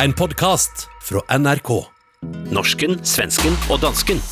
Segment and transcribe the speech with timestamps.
[0.00, 1.68] En podkast fra NRK.
[2.48, 4.22] Norsken, svensken og dansken.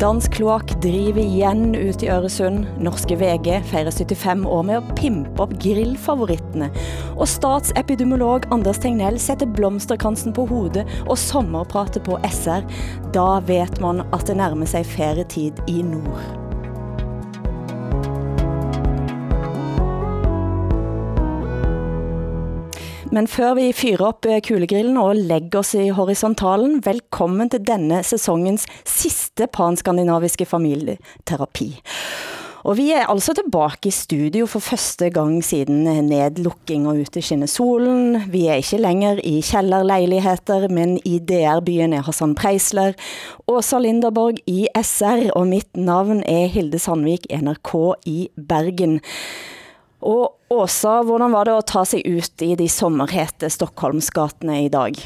[0.00, 2.64] Dansk kloakk driver igjen ut i Øresund.
[2.80, 6.72] Norske VG feirer 75 år med å pimpe opp grillfavorittene.
[7.16, 12.66] Og statsepidemiolog Anders Tegnell sætter blomsterkransen på hovedet og sommerprater på SR.
[13.16, 16.42] Da vet man at det nærmer sig ferietid i nord.
[23.16, 28.02] Men før vi fyrer op eh, kulegrillen og lægger os i horisontalen, velkommen til denne
[28.04, 31.70] sæsonens sidste panskandinaviske familieterapi.
[32.66, 37.46] Og vi er altså tilbage i studio for første gang siden nedlukking og ute skinne
[37.46, 38.24] solen.
[38.32, 42.98] Vi er ikke længere i kælderlejligheter, men i DR-byen er Hassan Preisler,
[43.46, 47.72] Åsa Linderborg i SR, og mitt navn er Hilde Sandvik, NRK
[48.10, 48.98] i Bergen.
[50.02, 54.98] Og Åsa, hvordan var det at ta sig ut i de sommerhete Stockholmsgatene i dag?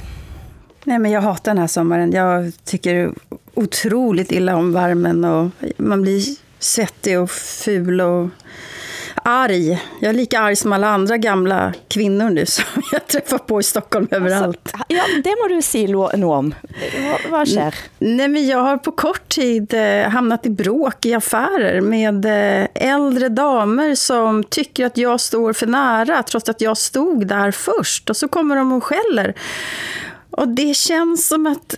[0.84, 2.12] Nej, men jag hatar den här sommaren.
[2.12, 3.12] Jag tycker
[3.54, 6.20] otroligt illa om värmen och man blir
[6.60, 8.28] svettig och ful och
[9.24, 9.82] arg.
[10.00, 13.62] Jag är lika arg som alla andra gamla kvinnor nu som jag träffar på i
[13.62, 14.70] Stockholm överallt.
[14.72, 16.54] Altså, ja, det må du si noget om.
[16.98, 17.74] Vad, vad sker?
[17.98, 22.68] Nej, men jag har på kort tid eh, hamnat i bråk i affärer med eh,
[22.74, 28.10] äldre damer som tycker att jag står för nära trots att jag stod där först.
[28.10, 29.34] Och så kommer de och skäller.
[30.30, 31.74] Och det känns som att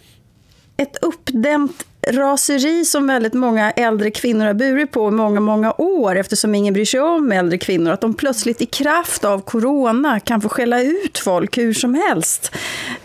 [0.76, 6.16] ett uppdämt raseri som väldigt många äldre kvinnor har burit på i många, många år
[6.16, 7.92] eftersom ingen bryr sig om äldre kvinnor.
[7.92, 12.54] Att de plötsligt i kraft av corona kan få skälla ut folk hur som helst.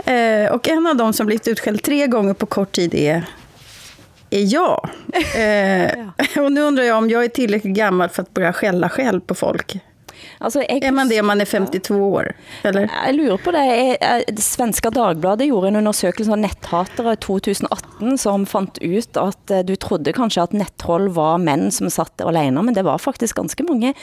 [0.06, 3.26] Eh, och en av dem som blivit utskälld tre gånger på kort tid är
[4.30, 4.90] är jag.
[5.38, 5.92] Eh,
[6.44, 9.36] och nu undrar jag om jag är tillräckligt gammal för att börja skälla själv på
[9.36, 9.80] folk.
[10.40, 12.32] Altså, jeg, Är man det om man är 52 år?
[12.64, 12.90] Eller?
[13.06, 13.64] Jeg lurer på det.
[13.66, 19.66] Jeg, jeg, Svenska Dagbladet gjorde en undersøkelse av netthatere 2018, som fandt ut at eh,
[19.66, 23.66] du trodde kanskje at nettroll var mænd som satt alene, men det var faktisk ganske
[23.68, 23.94] mange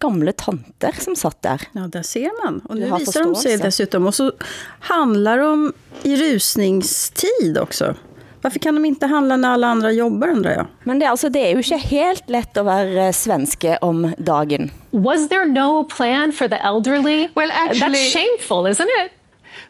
[0.00, 1.60] gamle tanter som satt der.
[1.72, 2.60] Ja, där ser man.
[2.68, 4.06] Och nu visar de sig dessutom.
[4.06, 4.32] Och så
[4.80, 5.72] handlar de
[6.02, 7.94] i rusningstid också.
[8.42, 10.66] Varför kan de inte handla när alla andra jobbar undrar jag?
[10.84, 14.70] Men det, altså, det er jo ikke helt let at være eh, svenske om dagen.
[14.92, 17.28] Was there no plan for the elderly?
[17.36, 19.12] Well, actually- that's shameful, isn't it?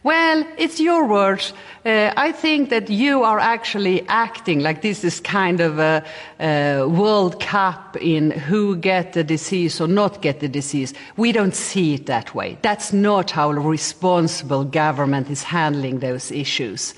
[0.02, 1.52] Well, it's your words.
[1.84, 6.02] Uh, I think that you are actually acting like this is kind of a,
[6.38, 10.94] a World Cup in who get the disease or not get the disease.
[11.16, 12.56] We don't see it that way.
[12.62, 16.94] That's not how a responsible government is handling those issues.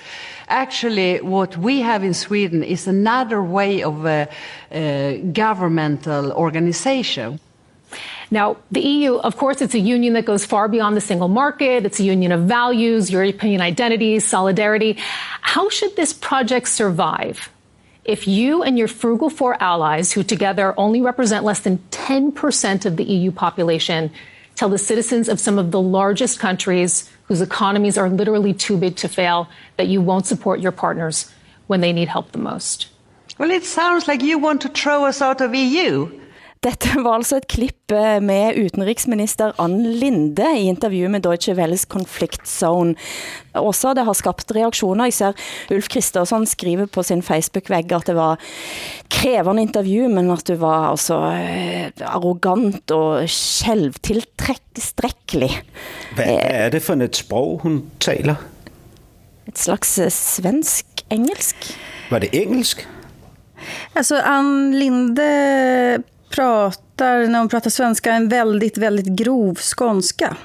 [0.52, 4.26] Actually, what we have in Sweden is another way of uh,
[4.70, 7.40] uh, governmental organization.
[8.30, 11.86] Now, the EU, of course, it's a union that goes far beyond the single market.
[11.86, 14.98] It's a union of values, European identities, solidarity.
[15.40, 17.48] How should this project survive
[18.04, 22.96] if you and your frugal four allies, who together only represent less than 10% of
[22.98, 24.10] the EU population,
[24.54, 28.96] tell the citizens of some of the largest countries whose economies are literally too big
[28.96, 31.32] to fail that you won't support your partners
[31.66, 32.88] when they need help the most?
[33.38, 36.20] Well, it sounds like you want to throw us out of EU.
[36.62, 41.82] Dette var altså et klipp eh, med utenriksminister Ann Linde i intervju med Deutsche Welles
[41.90, 42.94] Conflict Zone.
[43.58, 45.10] Også det har skabt reaktioner.
[45.10, 45.34] Jeg ser
[45.74, 48.38] Ulf Kristersson skriver på sin Facebook-vægg at det var
[49.10, 55.50] krævende intervju, men at du var altså eh, arrogant og selvtilstrækkelig.
[56.14, 58.34] Hvad, hvad er det for et sprog, hun taler?
[59.50, 61.78] Et slags eh, svensk-engelsk.
[62.10, 62.88] Var det engelsk?
[63.94, 66.02] Alltså Ann Linde
[66.32, 70.36] pratar, när hon pratar svenska, en väldigt, väldigt grov skånska.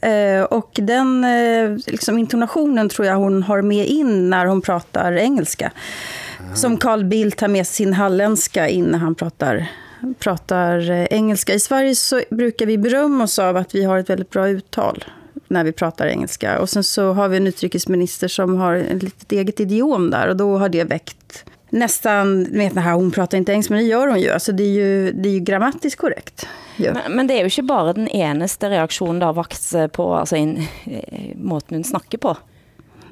[0.00, 5.12] Eh, och den eh, liksom intonationen tror jag hon har med in när hon pratar
[5.12, 5.72] engelska.
[6.54, 9.66] Som Carl Bildt har med sin halländska in när han pratar,
[10.18, 11.54] pratar eh, engelska.
[11.54, 15.04] I Sverige så brukar vi berömma oss av att vi har ett väldigt bra uttal
[15.48, 16.60] när vi pratar engelska.
[16.60, 20.36] Och sen så har vi en utrikesminister som har ett litet eget idiom där och
[20.36, 21.44] då har det väckt
[21.78, 24.30] nästan, vet ni här, hon pratar inte engelska, men det gör hon ju.
[24.30, 26.48] Alltså det är ju, det är ju grammatiskt korrekt.
[26.76, 26.92] Ja.
[26.92, 30.14] Men, men det er jo ikke bare den eneste reaktionen, der har vakt sig på
[30.14, 32.36] altså, in, eh, måten hun snakker på.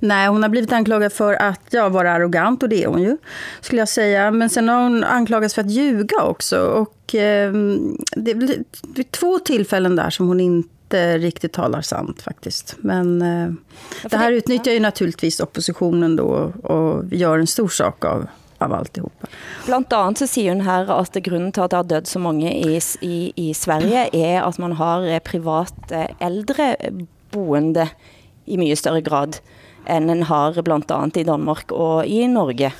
[0.04, 3.16] Nej, hon har blivit anklagad för att ja, vara arrogant och det är hon ju,
[3.60, 4.30] skulle jag säga.
[4.30, 6.60] Men sen har hon anklagats för att ljuga också.
[6.60, 7.52] Och eh,
[8.16, 12.76] det är två tillfällen där som hon inte riktigt talar sant faktiskt.
[12.78, 13.52] Men eh,
[14.10, 18.26] det här utnyttjar ju naturligtvis oppositionen då och gör en stor sak av,
[18.64, 19.30] av alltihopa.
[19.66, 22.50] Blant andet så siger hun her, at grunden til, at der er død så mange
[22.50, 26.74] i, i, i Sverige, er, at man har private privat eh, ældre
[27.32, 27.88] boende
[28.46, 29.40] i mye større grad,
[29.90, 32.72] end en har blandt andet i Danmark og i Norge.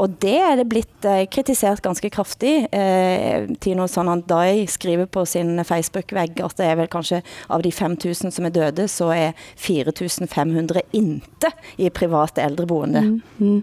[0.00, 2.54] Og det er det blitt eh, kritiseret ganske kraftig.
[2.72, 7.20] Eh, Tino Sanandai skriver på sin Facebook-vægg, at det er vel kanskje
[7.52, 12.98] av de 5000 som er døde, så er 4500 inte i privat äldreboende.
[12.98, 13.20] Mm.
[13.40, 13.62] Mm.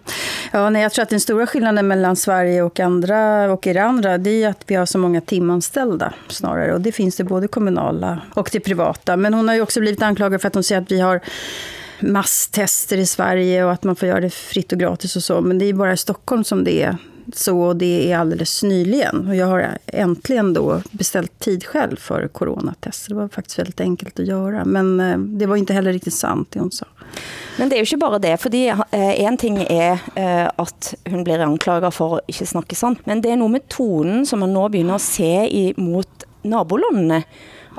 [0.51, 4.18] Ja, nej, jag tror att den stora skillnaden mellan Sverige och andra och er andra,
[4.18, 6.74] det är att vi har så många timanställda snarare.
[6.74, 9.18] Och det finns det både kommunala och det privata.
[9.18, 11.22] Men hon har ju också blivit anklagad för att hon säger att vi har
[11.99, 15.41] masstester i Sverige och att man får göra det fritt och gratis och så.
[15.41, 16.97] Men det är bara i Stockholm som det är
[17.33, 19.27] så och det är alldeles nyligen.
[19.27, 23.09] Och jag har äntligen då beställt tid själv för coronatester.
[23.09, 24.65] Det var faktiskt väldigt enkelt att göra.
[24.65, 26.85] Men eh, det var inte heller riktigt sant det hon sa.
[27.57, 31.23] Men det er jo ikke bare det, fordi eh, en ting er eh, at hun
[31.25, 34.53] blir anklaget for at ikke snakke sant, men det er noget med tonen, som man
[34.53, 37.23] nu begynder at se i, mot nabolandene.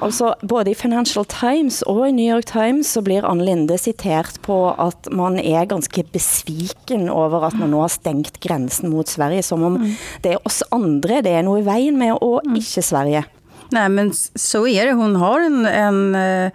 [0.03, 4.39] Altså, både i Financial Times og i New York Times så blir Anne Linde citert
[4.45, 9.43] på at man er ganske besviken over at man nu har stängt grænsen mot Sverige,
[9.43, 9.97] som om mm.
[10.23, 12.61] det er oss andre, det er noget i vejen med, og mm.
[12.61, 13.25] ikke Sverige.
[13.71, 14.93] Nej, men så är det.
[14.93, 16.51] Hon har en, en uh,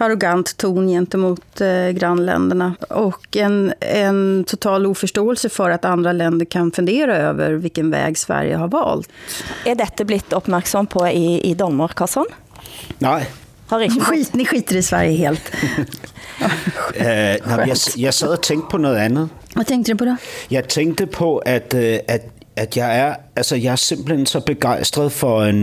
[0.00, 6.72] arrogant ton gentemot uh, grannländerna och en, en total oförståelse för att andra länder kan
[6.72, 9.08] fundera över vilken väg Sverige har valt.
[9.64, 12.26] Är detta blivit uppmärksam på i, i Danmark, Kassan?
[12.98, 13.26] Nej.
[13.66, 15.52] Har ikke Skit, ni skiter i Sverige helt.
[15.78, 17.04] uh,
[17.50, 19.28] nej, jeg, jeg sad og tænkte på noget andet.
[19.54, 20.16] Hvad tænkte du på det?
[20.50, 22.22] Jeg tænkte på, at, uh, at,
[22.56, 25.54] at jeg, er, altså, jeg er simpelthen så begejstret for uh,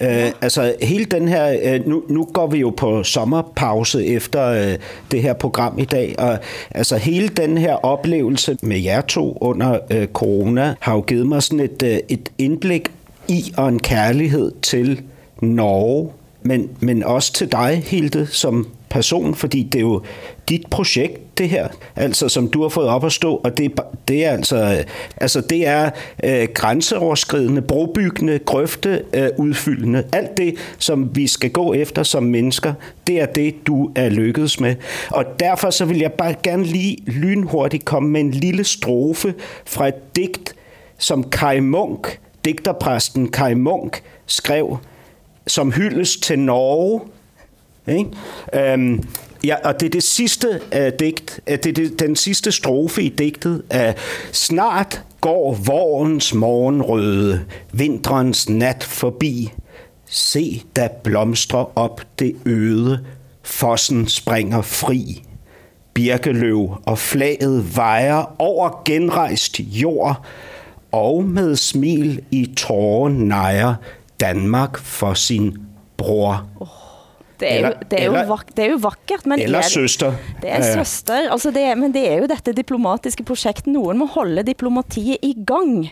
[0.00, 0.14] Norge.
[0.14, 0.30] Ja.
[0.40, 4.78] Altså hele den her, øh, nu, nu går vi jo på sommerpause efter øh,
[5.10, 6.38] det her program i dag, og
[6.70, 11.42] altså hele den her oplevelse med jer to under øh, corona har jo givet mig
[11.42, 12.90] sådan et, øh, et indblik
[13.28, 15.00] i og en kærlighed til
[15.40, 16.10] Norge,
[16.42, 20.02] men, men også til dig, Hilde, som person, fordi det er jo
[20.48, 23.72] dit projekt, det her, altså som du har fået op at stå, og det,
[24.08, 24.84] det er altså, øh,
[25.16, 25.90] altså det er
[26.24, 30.04] øh, grænseoverskridende, brobyggende, grøfte, øh, udfyldende.
[30.12, 32.72] Alt det, som vi skal gå efter som mennesker,
[33.06, 34.76] det er det, du er lykkedes med.
[35.10, 39.34] Og derfor så vil jeg bare gerne lige lynhurtigt komme med en lille strofe
[39.66, 40.54] fra et digt,
[40.98, 44.78] som Kai Munk, digterpræsten Kai Munk, skrev
[45.46, 47.00] som hyldes til Norge.
[47.90, 48.72] Ikke?
[48.72, 49.02] Øhm,
[49.44, 53.02] Ja, og det er det sidste uh, digt, uh, det er det, den sidste strofe
[53.02, 53.62] i digtet.
[53.74, 53.92] Uh,
[54.32, 59.52] Snart går vårens morgenrøde, vinterens nat forbi.
[60.06, 63.04] Se, da blomstrer op det øde,
[63.42, 65.22] fossen springer fri.
[65.94, 70.24] Birkeløv og flaget vejer over genrejst jord,
[70.92, 73.74] og med smil i tårer nejer
[74.20, 75.56] Danmark for sin
[75.96, 76.46] bror.
[76.60, 76.79] Oh.
[77.40, 80.16] Det er, jo, det, er jo vak, det er jo vakkert, men eller er, søster.
[80.42, 83.70] Det er søster, altså det er, men det er jo dette diplomatiske projektet.
[83.72, 85.88] Nogen må holde diplomatiet i gang.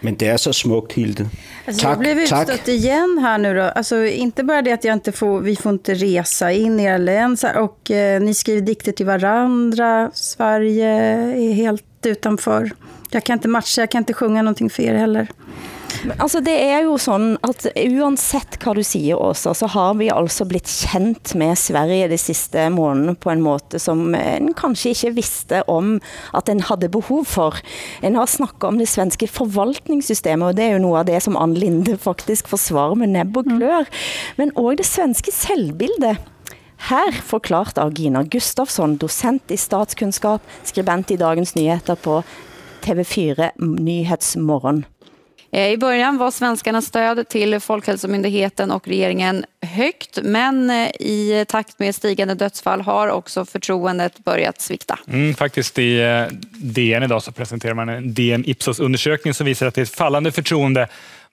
[0.00, 1.28] Men det är så smukt, Hilde.
[1.66, 2.68] Alltså, tack, jag blev utstött tack.
[2.68, 3.62] igen här nu då.
[3.62, 6.98] Alltså, inte bara det att jag inte får, vi får inte resa in i era
[6.98, 7.36] län.
[7.56, 10.10] Och eh, ni skriver dikter till varandra.
[10.14, 12.70] Sverige är helt utanför.
[13.10, 15.28] Jag kan inte matcha, jag kan inte sjunga någonting för er heller.
[16.06, 20.44] Altså det er jo sådan, at uansett hvad du siger også, så har vi altså
[20.48, 25.62] blitt kendt med Sverige de sidste måneder på en måte, som en kanskje ikke visste
[25.68, 25.96] om,
[26.34, 27.58] at en havde behov for.
[28.02, 31.36] En har snakket om det svenske forvaltningssystemet, og det er jo noget af det, som
[31.36, 33.88] Anne Linde faktisk forsvarer med nebb og klør.
[34.36, 36.18] Men også det svenske selvbildet.
[36.88, 42.22] Her forklart av Gina Gustafsson, docent i statskunskap, skribent i Dagens Nyheter på
[42.86, 44.84] TV4 Nyhetsmorgon.
[45.52, 51.78] Eh, I början var svenskarnas stöd till Folkhälsomyndigheten och regeringen högt men eh, i takt
[51.78, 54.98] med stigande dödsfall har också förtroendet börjat svikta.
[55.08, 59.74] Mm, faktiskt i eh, DN idag så presenterar man en DN Ipsos-undersökning som visar att
[59.74, 60.88] det är ett fallande förtroende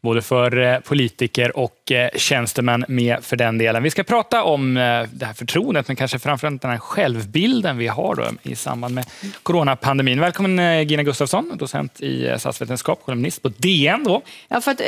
[0.06, 3.84] både för eh, politiker och eh, tjänstemän med för den delen.
[3.84, 4.82] Vi ska prata om eh,
[5.12, 9.06] det här förtroendet, men kanske framförallt den här självbilden vi har då i samband med
[9.44, 10.20] coronapandemin.
[10.20, 14.04] Välkommen Gina Gustafsson, docent i statsvetenskap, kolumnist på DN.
[14.04, 14.22] Då.
[14.48, 14.82] Ja, för att,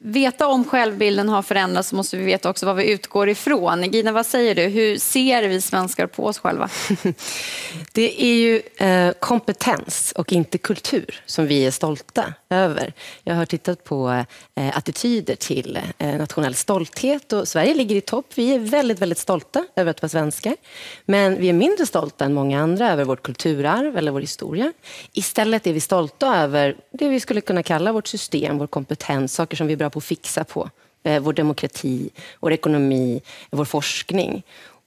[0.00, 3.82] veta om självbilden har förändrats så måste vi veta också vad vi utgår ifrån.
[3.92, 4.62] Gina, vad säger du?
[4.62, 6.68] Hur ser vi svenskar på oss själva?
[7.92, 12.92] Det är ju eh, kompetens och inte kultur som vi är stolta över.
[13.24, 14.24] Jag har tittat på
[14.54, 18.26] eh, attityder till eh, nationell stolthet och Sverige ligger i topp.
[18.34, 20.56] Vi är väldigt, väldigt stolta över att vara svenskar.
[21.04, 24.72] Men vi är mindre stolta än många andra över vårt kulturarv eller vår historia.
[25.12, 29.56] Istället är vi stolta över det vi skulle kunna kalla vårt system, vår kompetens, saker
[29.56, 30.70] som vi är bra på att fixa på.
[31.02, 34.42] Eh, vår demokrati, vår ekonomi, vår forskning.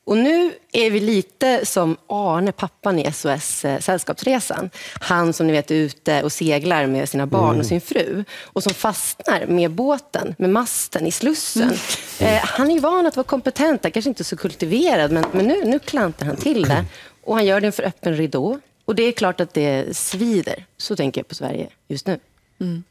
[0.06, 4.70] Och nu är vi lite som Arne, pappan i SOS eh, Sällskapsresan.
[5.02, 7.60] Han som ni vet är ute och seglar med sina barn mm.
[7.60, 11.74] och sin fru och som fastnar med båten, med masten i Slussen.
[12.20, 12.36] Mm.
[12.36, 15.80] Eh, han är van att vara kompetent, kanske inte så kultiverad, men, men nu, nu
[15.80, 16.86] klantar han till det.
[17.24, 18.60] Och han gör det för öppen ridå.
[18.86, 20.66] Och det är klart att det svider.
[20.78, 22.20] Så tänker jag på Sverige just nu.
[22.60, 22.84] Mm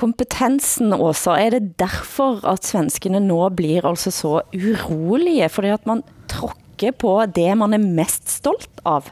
[0.00, 6.04] kompetensen Åsa, er det derfor at svenskene nå blir altså så urolige, fordi at man
[6.30, 9.10] tråkker på det man er mest stolt av?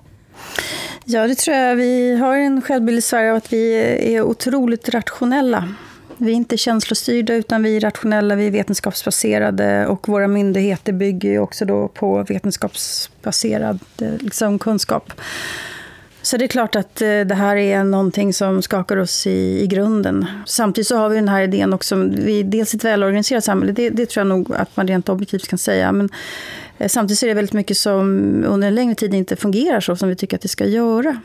[1.08, 1.76] Ja, det tror jeg.
[1.80, 3.62] Vi har en självbild i Sverige av att vi
[4.14, 5.62] är otroligt rationella.
[6.18, 11.30] Vi är inte känslostyrda utan vi är rationella, vi är vetenskapsbaserade och våra myndigheter bygger
[11.30, 15.12] ju också då på vetenskapsbaserad liksom, kunskap.
[16.22, 19.66] Så det är klart att eh, det här är någonting som skakar oss i, i
[19.66, 20.26] grunden.
[20.46, 23.90] Samtidigt så har vi den här idén också, vi är dels ett välorganiserat samhälle, det,
[23.90, 25.92] det tror jag nog att man rent objektivt kan säga.
[25.92, 26.08] Men
[26.78, 28.06] eh, samtidigt så är det väldigt mycket som
[28.46, 31.20] under en längre tid inte fungerar så som vi tycker att det ska göra.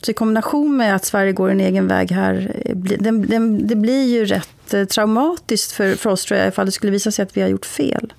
[0.00, 3.76] Så i kombination med att Sverige går en egen väg här, eh, den, den, det
[3.76, 7.36] blir ju rätt traumatiskt för, för oss tror jag, ifall det skulle visa sig att
[7.36, 8.12] vi har gjort fel.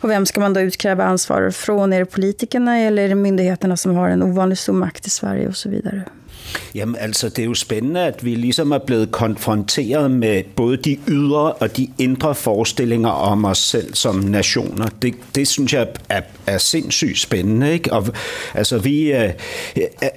[0.00, 1.92] Och vem ska man då utkräva ansvar från?
[1.92, 5.48] Är det politikerna eller är det myndigheterna som har en ovanligt stor makt i Sverige
[5.48, 6.02] och så vidare?
[6.74, 10.98] Jamen altså, det er jo spændende, at vi ligesom er blevet konfronteret med både de
[11.08, 14.88] ydre og de indre forestillinger om os selv som nationer.
[15.02, 17.92] Det, det synes jeg er, er sindssygt spændende, ikke?
[17.92, 18.06] Og
[18.54, 19.12] altså, vi...
[19.12, 19.32] Øh,
[19.76, 20.08] øh, øh,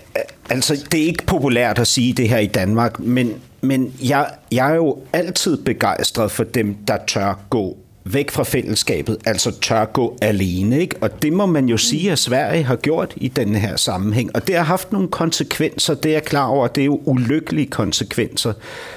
[0.50, 4.72] altså, det er ikke populært at sige det her i Danmark, men, men jeg, jeg
[4.72, 7.78] er jo altid begejstret for dem, der tør gå
[8.14, 10.80] væk fra fællesskabet, altså tør gå alene.
[10.80, 10.96] Ikke?
[11.02, 14.36] Og det må man jo sige, at Sverige har gjort i den her sammenhæng.
[14.36, 16.68] Og det har haft nogle konsekvenser, det er jeg klar over.
[16.68, 18.54] Det er jo ulykkelige konsekvenser.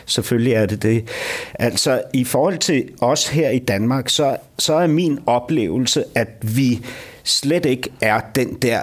[0.07, 1.09] Selvfølgelig er det det.
[1.54, 6.81] Altså i forhold til os her i Danmark, så, så er min oplevelse, at vi
[7.25, 8.81] slet ikke er den der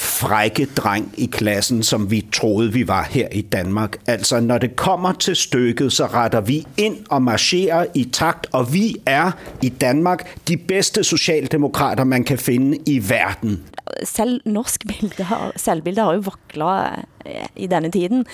[0.00, 3.96] frække dreng i klassen, som vi troede, vi var her i Danmark.
[4.06, 8.72] Altså, når det kommer til stykket, så retter vi ind og marcherer i takt, og
[8.72, 9.30] vi er
[9.62, 13.60] i Danmark de bedste socialdemokrater, man kan finde i verden.
[14.04, 18.24] Selv norsk bilde har, selvbilde har jo vaklet eh, i denne tiden.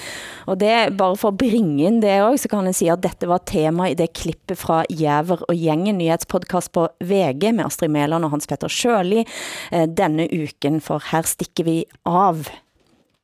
[0.46, 3.28] Og det, bare for at bringe ind det også, så kan jeg sige, at dette
[3.28, 8.24] var tema i det klippet fra Jæver og Gjengen, nyhetspodcast på VG med Astrid Mæland
[8.24, 9.24] og Hans Petter Sjøli
[9.72, 12.48] eh, denne uken, for her stikker stikker vi av.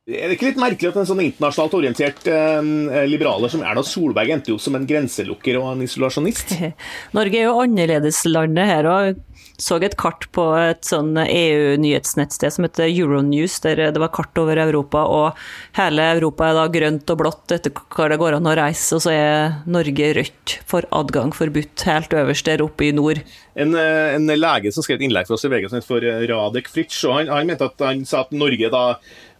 [0.03, 4.33] Er det ikke litt merkelig at en sånn internasjonalt orientert eh, liberaler som Erna Solberg
[4.33, 6.57] endte jo som en grenselukker og en isolasjonist?
[7.15, 9.21] Norge er jo annerledeslandet her, og
[9.63, 14.59] så et kart på et sånn EU-nyhetsnettsted som heter Euronews, der det var kart over
[14.59, 15.39] Europa, og
[15.77, 19.05] hele Europa er da grønt og blått etter hva det går an å reise, og
[19.05, 23.23] så er Norge rødt for adgang forbudt helt øverst der oppe i nord.
[23.55, 26.05] En, eh, en lege som skrev et innlegg for oss i VG som het for
[26.05, 28.83] eh, Radek Fritsch, og han, han mente at han sa at Norge da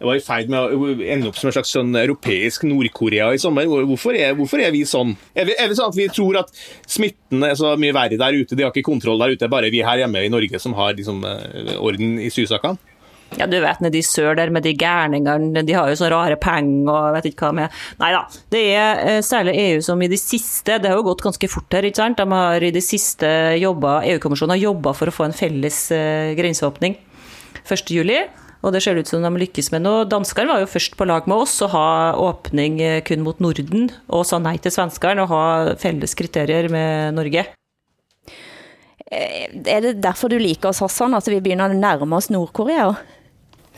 [0.04, 3.66] var i ferd med å ende opp som en slags sånn europeisk Nord-Korea i sommer.
[3.66, 5.16] Hvorfor er, hvorfor er, vi sånn?
[5.34, 6.54] Er, vi, er det sånn at vi tror at
[6.86, 9.82] smitten er så mye verre der ute, de har ikke kontroll der ute, bare vi
[9.86, 12.93] her hjemme i Norge som har liksom, eh, orden i sysakene?
[13.34, 16.36] Ja, du vet, nede i sør der med de gærningene, de har jo så rare
[16.40, 17.80] penger og vet ikke hva med.
[17.98, 18.20] Nei da,
[18.54, 21.74] det er eh, særlig EU som i det siste, det har jo gått ganske fort
[21.74, 22.20] her, ikke sant?
[22.20, 26.30] De har i det siste jobba, EU-kommisjonen har jobba for å få en felles uh,
[26.38, 26.96] grenseåpning
[27.64, 27.90] 1.
[27.90, 28.22] juli.
[28.64, 30.06] Og det ser ut som de lykkes med noe.
[30.08, 33.90] Danskene var jo først på lag med oss å ha åpning eh, kun mot Norden,
[34.08, 35.44] og sa nei til svenskene og ha
[35.80, 37.44] felles kriterier med Norge.
[39.12, 42.94] Eh, er det derfor du liker oss Hassan, at vi begynner å nærme oss Nordkorea?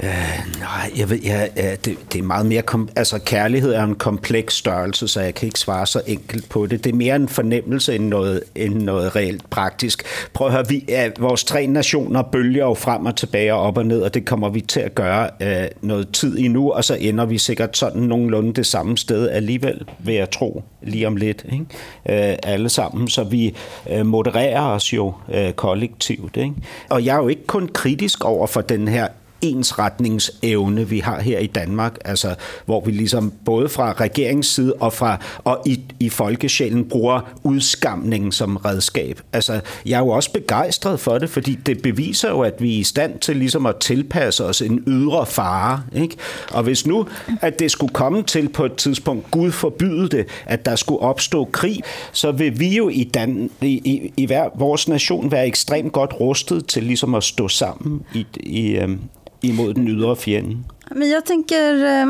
[0.03, 2.63] Øh, nej, jeg ved, jeg, det, det er meget mere...
[2.63, 6.67] Kom, altså, kærlighed er en kompleks størrelse, så jeg kan ikke svare så enkelt på
[6.67, 6.85] det.
[6.85, 10.03] Det er mere en fornemmelse end noget, end noget reelt praktisk.
[10.33, 13.79] Prøv at høre, vi, ja, vores tre nationer bølger jo frem og tilbage og op
[13.79, 16.95] og ned, og det kommer vi til at gøre øh, noget tid endnu, og så
[16.95, 21.47] ender vi sikkert sådan nogenlunde det samme sted alligevel, vil jeg tro, lige om lidt.
[21.53, 22.31] Ikke?
[22.31, 23.55] Øh, alle sammen, så vi
[23.91, 26.37] øh, modererer os jo øh, kollektivt.
[26.37, 26.55] Ikke?
[26.91, 29.09] Og jeg er jo ikke kun kritisk over for den her
[29.43, 32.35] ensretningsevne, vi har her i Danmark, altså
[32.67, 38.57] hvor vi ligesom både fra regeringsside og, fra, og i, i folkesjælen bruger udskamningen som
[38.57, 39.21] redskab.
[39.33, 42.81] Altså, jeg er jo også begejstret for det, fordi det beviser jo, at vi er
[42.81, 45.83] i stand til ligesom at tilpasse os en ydre fare.
[45.95, 46.17] Ikke?
[46.51, 47.07] Og hvis nu,
[47.41, 51.45] at det skulle komme til på et tidspunkt, Gud forbyde det, at der skulle opstå
[51.45, 55.93] krig, så vil vi jo i, Dan, i, i, i hver, vores nation være ekstremt
[55.93, 59.01] godt rustet til ligesom at stå sammen i, i, øhm,
[59.49, 60.57] imod den ydre fjende.
[60.91, 62.07] Men jag tänker, eh,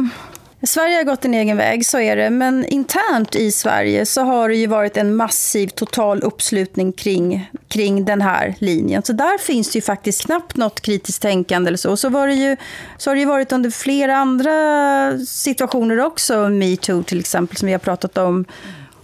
[0.63, 2.31] Sverige har gått en egen väg, så är det.
[2.31, 8.05] Men internt i Sverige så har det ju varit en massiv total uppslutning kring, kring
[8.05, 9.03] den här linjen.
[9.03, 11.97] Så där finns det ju faktiskt knappt något kritiskt tänkande eller så.
[11.97, 12.57] Så, var det ju,
[12.99, 17.73] så har det ju varit under flera andra situationer också, metoo till exempel, som vi
[17.73, 18.45] har pratat om.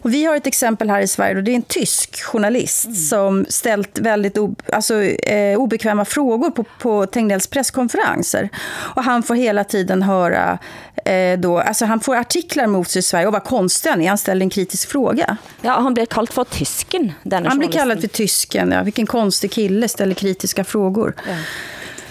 [0.02, 2.96] Och vi har ett exempel här i Sverige och det är en tysk journalist mm.
[2.96, 8.48] som ställt väldigt o, alltså, eh, obekväma frågor på, på Tegnells presskonferenser.
[8.96, 10.58] Och han får hela tiden höra,
[11.04, 14.08] eh, då, alltså han får artiklar mot sig i Sverige och vad konstig han är,
[14.08, 15.36] han ställer en kritisk fråga.
[15.60, 17.12] Ja, han blir kallad för tysken.
[17.30, 18.82] Han blir kallad för tysken, ja.
[18.82, 21.14] Vilken konstig kille ställer kritiska frågor.
[21.28, 21.34] Ja.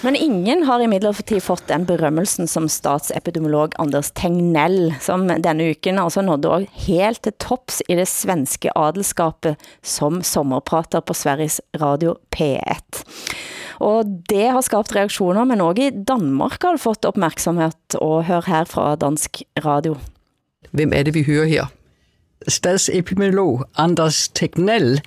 [0.01, 6.23] Men ingen har imidlertid fått den berømmelsen som statsepidemiolog Anders Tegnell, som denne uken altså
[6.25, 13.03] nådde helt til tops i det svenske adelskapet som sommerprater på Sveriges Radio P1.
[13.81, 18.49] Og det har skabt reaktioner, men også i Danmark har det fått opmærksomhed, og hør
[18.49, 19.99] her fra Dansk Radio.
[20.71, 21.69] Hvem er det, vi hører her?
[22.47, 25.01] Stadsepidemiolog Anders Tegnell,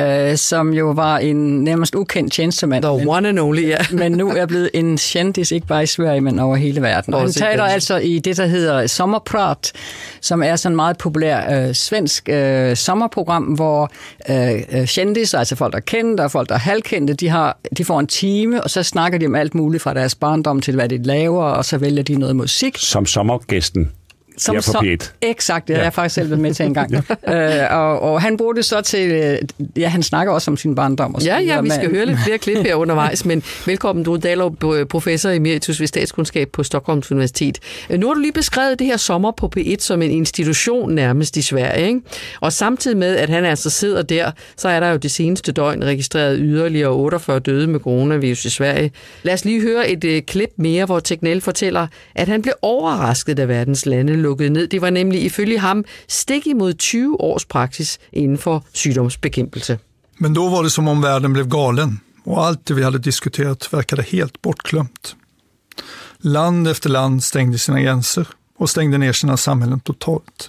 [0.00, 2.82] øh, som jo var en nærmest ukendt tjenestemand.
[2.82, 3.78] The one and only, ja.
[4.00, 7.14] men nu er blevet en kendis, ikke bare i Sverige, men over hele verden.
[7.14, 9.72] Og han taler altså i det, der hedder Sommerprat,
[10.20, 13.90] som er sådan et meget populær øh, svensk øh, sommerprogram, hvor
[14.30, 17.84] øh, kendis, altså folk, der er kendte og folk, der er halvkendte, de, har, de
[17.84, 20.88] får en time, og så snakker de om alt muligt fra deres barndom til, hvad
[20.88, 22.76] de laver, og så vælger de noget musik.
[22.78, 23.90] Som sommergæsten
[24.38, 25.78] som ja, så, Exakt, det ja.
[25.78, 26.92] har jeg faktisk selv været med til en gang.
[27.26, 27.62] ja.
[27.68, 29.38] øh, og, og han bruger det så til, øh,
[29.76, 31.14] ja, han snakker også om sin barndom.
[31.14, 34.18] Og ja, ja, vi skal høre lidt flere klip her undervejs, men velkommen, du er
[34.18, 34.56] Dahlov,
[34.90, 37.58] professor emeritus ved statskundskab på Stockholms Universitet.
[37.90, 41.36] Øh, nu har du lige beskrevet det her sommer på P1 som en institution nærmest
[41.36, 42.00] i Sverige, ikke?
[42.40, 45.84] og samtidig med, at han altså sidder der, så er der jo det seneste døgn
[45.84, 48.92] registreret yderligere 48 døde med coronavirus i Sverige.
[49.22, 53.38] Lad os lige høre et uh, klip mere, hvor Tegnell fortæller, at han blev overrasket
[53.38, 54.68] af verdens lande lukket ned.
[54.70, 59.78] Det var nemlig ifølge ham stik imod 20 års praksis inden for sygdomsbekæmpelse.
[60.18, 63.72] Men då var det som om världen blev galen och allt det vi hade diskuterat
[63.72, 65.16] verkade helt bortglömt.
[66.18, 68.28] Land efter land stängde sina gränser
[68.58, 70.48] och stängde ner sina samhällen totalt.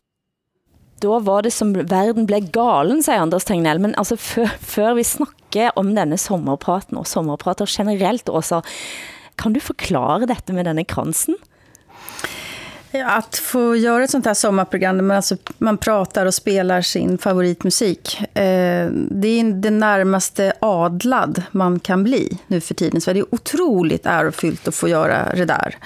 [1.00, 3.80] Då var det som verden blev galen, säger Anders Tegnell.
[3.80, 8.62] Men altså, før, før vi snakker om denne sommerpraten og sommerprater generelt også,
[9.36, 11.40] kan du forklare dette med denne kransen?
[13.06, 17.18] Att få göra ett sånt här sommarprogram där man, alltså, man pratar och spelar sin
[17.18, 18.20] favoritmusik.
[18.22, 23.02] Eh, det är det närmaste adlad man kan bli nu för tiden.
[23.02, 25.78] Så det är otroligt ärofyllt att få göra det där.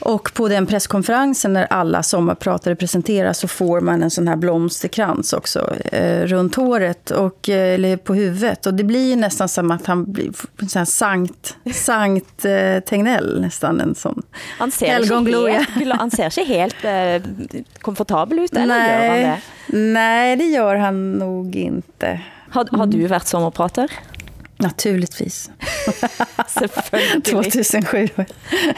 [0.00, 5.32] Och på den presskonferensen när alla sommarpratare presenteras så får man en sån här blomsterkrans
[5.32, 8.66] också eh, runt håret och, eh, eller på huvudet.
[8.66, 12.80] Och det blir ju nästan som att han blir en sån här Sankt, Sankt eh,
[12.80, 14.22] Tegnell, nästan en sån
[14.58, 14.86] han ser.
[15.98, 17.22] Han ser sig helt eh,
[17.80, 19.40] komfortabel ut, eller nej, gör han det?
[19.78, 22.20] Nej, det gör han nog inte.
[22.50, 23.90] Har, har du varit sommarprater?
[24.56, 25.50] Naturligtvis.
[27.24, 28.08] 2007.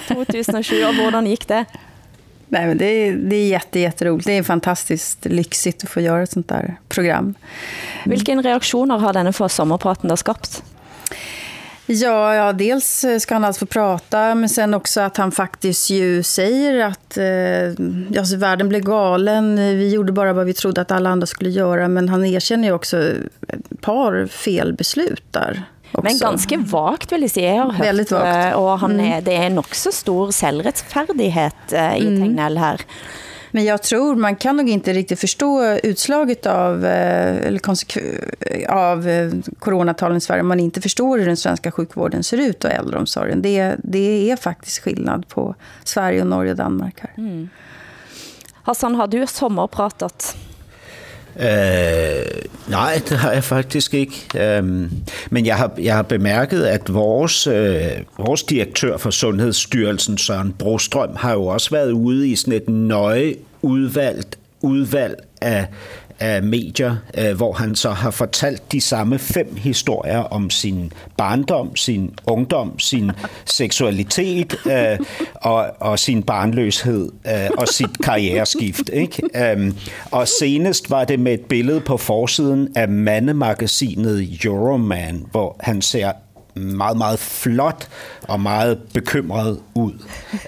[0.09, 1.65] 2007, och hvordan gick det?
[2.49, 4.27] Nej, men det, är, det är jätte, jätteroligt.
[4.27, 7.35] Det är fantastiskt lyxigt att få göra ett sånt där program.
[8.05, 10.63] Vilken reaktioner har denna för sommarpraten där skapt?
[11.87, 16.23] Ja, ja, dels ska han alltså få prata, men sen också att han faktiskt ju
[16.23, 19.57] säger att eh, alltså, världen blev galen.
[19.57, 22.75] Vi gjorde bara vad vi trodde att alla andra skulle göra, men han erkänner ju
[22.75, 22.99] också
[23.49, 25.63] ett par felbeslut där.
[25.93, 26.03] Också.
[26.05, 27.55] Men ganska vagt vill jag säga.
[27.55, 28.27] Jag har hört, Väldigt vagt.
[28.27, 32.23] Eh, och han är, det är en också stor självrättfärdighet eh, i mm.
[32.23, 32.81] Tegnell här.
[33.55, 37.61] Men jag tror man kan nog inte riktigt förstå utslaget av, eh, eller
[38.69, 42.65] av eh, coronatalen i Sverige om man inte förstår hur den svenska sjukvården ser ut
[42.65, 43.43] och äldreomsorgen.
[43.43, 47.15] Det, det är faktiskt skillnad på Sverige och Norge och Danmark här.
[47.17, 47.49] Mm.
[48.53, 50.37] Hassan, har du sommerpratet?
[51.41, 54.29] Øh, nej, det har jeg faktisk ikke.
[54.35, 54.91] Øhm,
[55.31, 57.83] men jeg har, jeg har bemærket, at vores, øh,
[58.19, 63.35] vores direktør for Sundhedsstyrelsen, Søren Brostrøm, har jo også været ude i sådan et nøje
[63.63, 65.67] udvalgt udvalg af,
[66.23, 71.77] af medier, øh, hvor han så har fortalt de samme fem historier om sin barndom,
[71.77, 73.11] sin ungdom, sin
[73.59, 74.99] seksualitet øh,
[75.35, 78.91] og, og sin barnløshed øh, og sit karriereskift.
[78.93, 79.23] Ikke?
[79.35, 79.73] Øh,
[80.11, 86.13] og senest var det med et billede på forsiden af mandemagasinet Euroman, hvor han ser
[86.55, 87.89] meget, meget flot
[88.23, 89.93] og meget bekymret ud.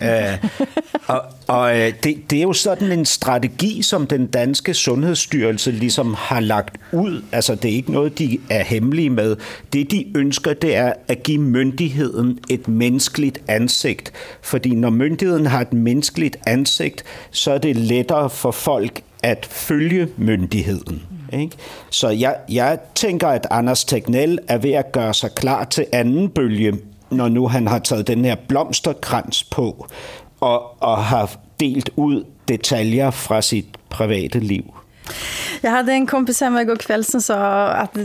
[0.01, 0.49] uh,
[1.15, 6.15] og og øh, det, det er jo sådan en strategi, som den danske sundhedsstyrelse ligesom
[6.19, 7.23] har lagt ud.
[7.33, 9.37] Altså det er ikke noget, de er hemmelige med.
[9.73, 14.13] Det de ønsker, det er at give myndigheden et menneskeligt ansigt.
[14.43, 20.09] Fordi når myndigheden har et menneskeligt ansigt, så er det lettere for folk at følge
[20.17, 21.03] myndigheden.
[21.41, 21.57] Ikke?
[21.91, 26.29] Så jeg, jeg tænker, at Anders Tegnell er ved at gøre sig klar til anden
[26.29, 26.79] bølge,
[27.11, 29.87] når nu han har taget den her blomsterkrans på
[30.41, 34.65] og, og har delt ud detaljer fra sit private liv.
[35.61, 37.97] Jag hade en kompis hemma igår kväll som sa att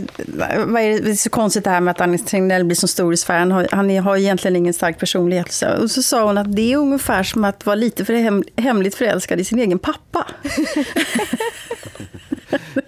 [0.65, 3.17] vad är det så konstigt det här med att Anders Tegnell blir så stor i
[3.17, 3.39] Sverige.
[3.39, 5.63] Han har, han har egentligen ingen stark personlighet.
[5.81, 8.95] Och så sa hon att det är ungefär som att vara lite för hem, hemligt
[8.95, 10.27] förälskad i sin egen pappa.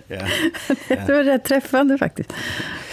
[0.08, 0.18] Ja,
[0.88, 0.96] ja.
[1.06, 2.34] Det var rätt träffande faktiskt.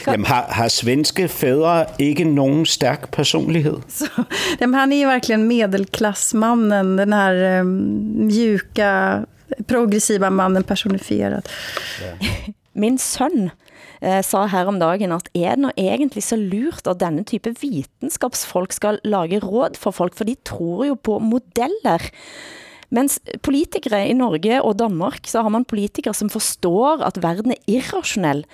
[0.07, 3.83] Jamen, har, har svenske fædre ikke nogen stærk personlighed?
[3.88, 4.07] Så,
[4.61, 7.68] jamen, han är ju verkligen medelklassmannen, den här um,
[8.26, 9.24] mjuka,
[9.66, 11.48] progressiva mannen personifierad.
[12.02, 12.28] Ja.
[12.72, 13.50] Min søn
[14.00, 17.50] eh, sa her om dagen at er det nå egentlig så lurt at denne type
[17.61, 22.11] videnskapsfolk skal lage råd for folk, for de tror jo på modeller.
[22.88, 27.62] Mens politikere i Norge og Danmark, så har man politikere som forstår at verden er
[27.68, 28.44] irrationell.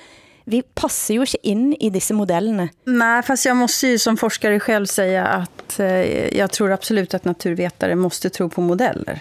[0.51, 2.69] Vi passer jo ikke in i disse modellerne.
[2.85, 7.25] Nej, fast jag måste ju som forskare själv säga att eh, jag tror absolut att
[7.25, 9.19] naturvetare måste tro på modeller.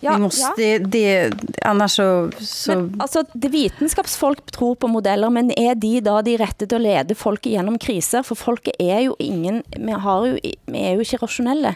[0.00, 0.78] Ja, Vi måste, ja.
[0.78, 2.30] det, det, annars så...
[2.38, 2.74] så...
[2.74, 6.84] Men, altså, det videnskapsfolk tror på modeller, men er de da de rette til at
[6.84, 8.22] lede folk igennem kriser?
[8.26, 11.74] For folket er jo ingen, vi, har jo, vi er jo ikke rationelle.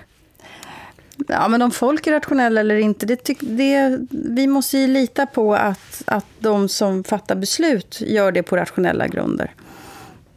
[1.28, 5.54] Ja, men om folk är rationella eller inte, det, det, vi måste ju lita på
[5.54, 9.54] att, att de som fattar beslut gör det på rationella grunder.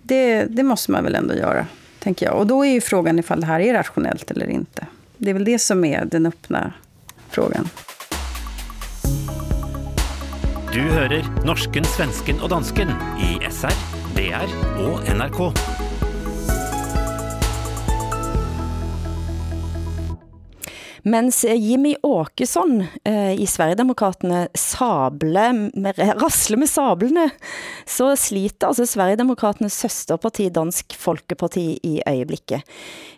[0.02, 1.66] Det, det måste man väl ändå göra,
[2.00, 2.38] tänker jag.
[2.38, 4.88] Och då är ju frågan ifall det här är rationellt eller inte.
[5.18, 6.74] Det är väl det som är den öppna
[7.30, 7.70] frågan.
[10.74, 12.90] Du hører norsken, svensken og dansken
[13.22, 13.78] i SR,
[14.18, 15.93] DR og NRK.
[21.04, 27.28] Mens eh, Jimmy Åkesson eh, i Sverigedemokraterne sable med, rasle med sablene,
[27.86, 32.64] så sliter altså Sverigedemokraternes søsterparti Dansk Folkeparti i øjeblikket.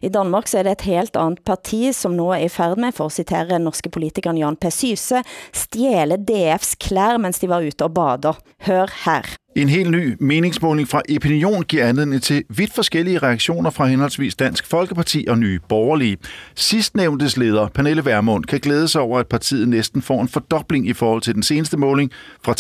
[0.02, 2.96] I Danmark så er det et helt andet parti, som nu er i færd med,
[2.98, 4.74] for at citere norske politikeren Jan P.
[4.74, 5.22] Syse,
[5.54, 8.42] stjæle DF's klær, mens de var ute og bader.
[8.66, 9.36] Hør her.
[9.56, 14.68] En helt ny meningsmåling fra Opinion giver anledning til vidt forskellige reaktioner fra henholdsvis Dansk
[14.68, 16.18] Folkeparti og Nye Borgerlige.
[16.56, 20.94] Sidstnævntes leder, Pernille Vermund, kan glæde sig over, at partiet næsten får en fordobling i
[20.94, 22.12] forhold til den seneste måling
[22.44, 22.54] fra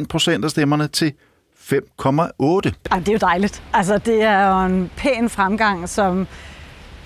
[0.00, 1.12] 3,1 procent af stemmerne til
[1.56, 1.74] 5,8.
[1.74, 3.62] Det er jo dejligt.
[3.72, 6.26] Altså, det er jo en pæn fremgang, som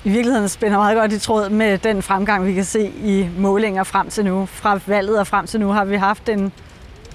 [0.05, 3.85] i virkeligheden spænder meget godt i tråd med den fremgang, vi kan se i målinger
[3.85, 4.47] frem til nu.
[4.47, 6.53] Fra valget og frem til nu har vi haft en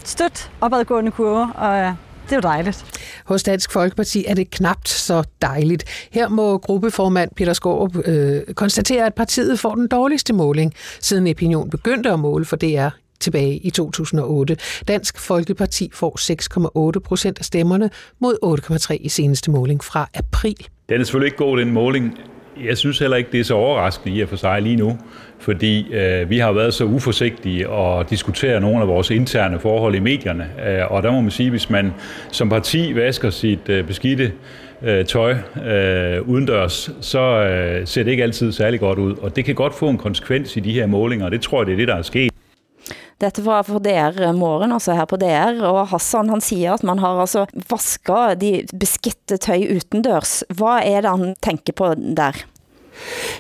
[0.03, 2.85] stødt opadgående kurve, og det er jo dejligt.
[3.25, 5.83] Hos Dansk Folkeparti er det knapt så dejligt.
[6.11, 11.69] Her må gruppeformand Peter Skårup øh, konstatere, at partiet får den dårligste måling, siden Opinion
[11.69, 14.57] begyndte at måle for DR tilbage i 2008.
[14.88, 18.59] Dansk Folkeparti får 6,8 procent af stemmerne mod
[18.91, 20.67] 8,3 i seneste måling fra april.
[20.89, 22.17] Den er selvfølgelig ikke god, den måling.
[22.63, 24.97] Jeg synes heller ikke, det er så overraskende i at for sig lige nu
[25.39, 29.99] fordi øh, vi har været så uforsigtige og diskutere nogle af vores interne forhold i
[29.99, 30.49] medierne.
[30.67, 31.93] Øh, og der må man sige, hvis man
[32.31, 34.31] som parti vasker sit øh, beskidte
[34.83, 39.15] øh, tøj øh, udendørs, så øh, ser det ikke altid særlig godt ud.
[39.21, 41.67] Og det kan godt få en konsekvens i de her målinger, og det tror jeg,
[41.67, 42.34] det er det, der er sket.
[43.21, 46.99] Dette var for DR morgen, altså her på DR, og Hassan han siger, at man
[46.99, 50.43] har altså vasket de beskidte tøj utendørs.
[50.49, 52.36] Hvad er det, han tænker på der?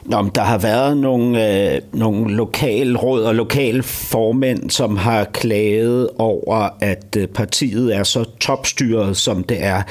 [0.05, 6.09] Nå, men der har været nogle, øh, nogle lokalråd og lokale formænd, som har klaget
[6.17, 9.81] over, at øh, partiet er så topstyret, som det er.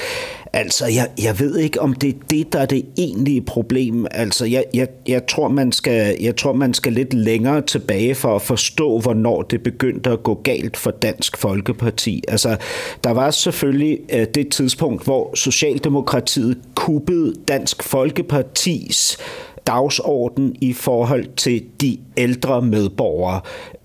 [0.57, 4.07] Altså, jeg, jeg ved ikke, om det er det, der er det egentlige problem.
[4.11, 8.37] Altså, jeg, jeg, jeg, tror, man skal, jeg tror, man skal lidt længere tilbage for
[8.37, 12.23] at forstå, hvornår det begyndte at gå galt for Dansk Folkeparti.
[12.29, 12.57] Altså,
[13.05, 19.19] der var selvfølgelig uh, det tidspunkt, hvor Socialdemokratiet kuppede Dansk Folkepartis
[19.67, 23.41] dagsorden i forhold til de ældre medborgere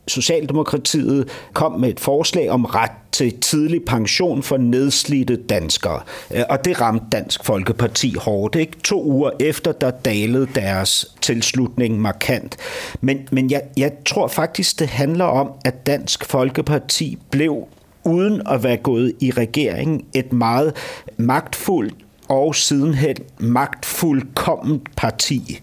[0.09, 6.01] Socialdemokratiet kom med et forslag om ret til tidlig pension for nedslidte danskere.
[6.35, 8.55] Øh, og det ramte Dansk Folkeparti hårdt.
[8.55, 8.79] Ikke?
[8.83, 12.57] To uger efter, der dalede deres tilslutning markant.
[13.01, 17.67] Men, men jeg, jeg tror faktisk, det handler om, at Dansk Folkeparti blev
[18.03, 20.75] uden at være gået i regeringen, et meget
[21.17, 21.93] magtfuldt
[22.29, 25.59] og sidenhen magtfuldkomment parti.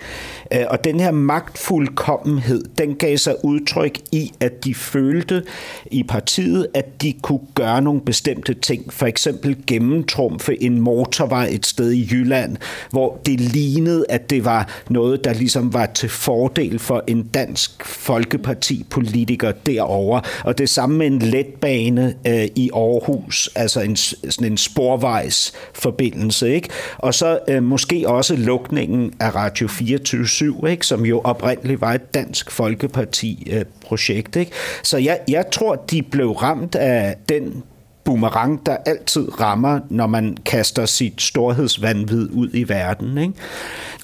[0.53, 5.43] Øh, og den her magtfuldkommenhed, den gav sig udtryk i, at de følte
[5.91, 8.93] i partiet, at de kunne gøre nogle bestemte ting.
[8.93, 12.57] For eksempel gennemtrumfe en motorvej et sted i Jylland,
[12.91, 17.85] hvor det lignede, at det var noget, der ligesom var til fordel for en dansk
[17.85, 20.23] folkeparti-politiker derovre.
[20.45, 26.55] Og det samme med en letbane øh, i Aarhus, altså en, sådan en sporvejsforbindelse.
[26.55, 26.69] Ikke?
[26.99, 31.93] Og så øh, måske også lukningen af Radio 24 7, ikke, som jo oprindeligt var
[31.93, 34.37] et dansk folkeparti-projekt.
[34.37, 34.53] Øh, ikke?
[34.83, 37.63] Så jeg, jeg tror, de blev ramt af den
[38.07, 43.19] boomerang, der altid rammer, når man kaster sit storhedsvandvid ud i verden.
[43.19, 43.35] Ikke?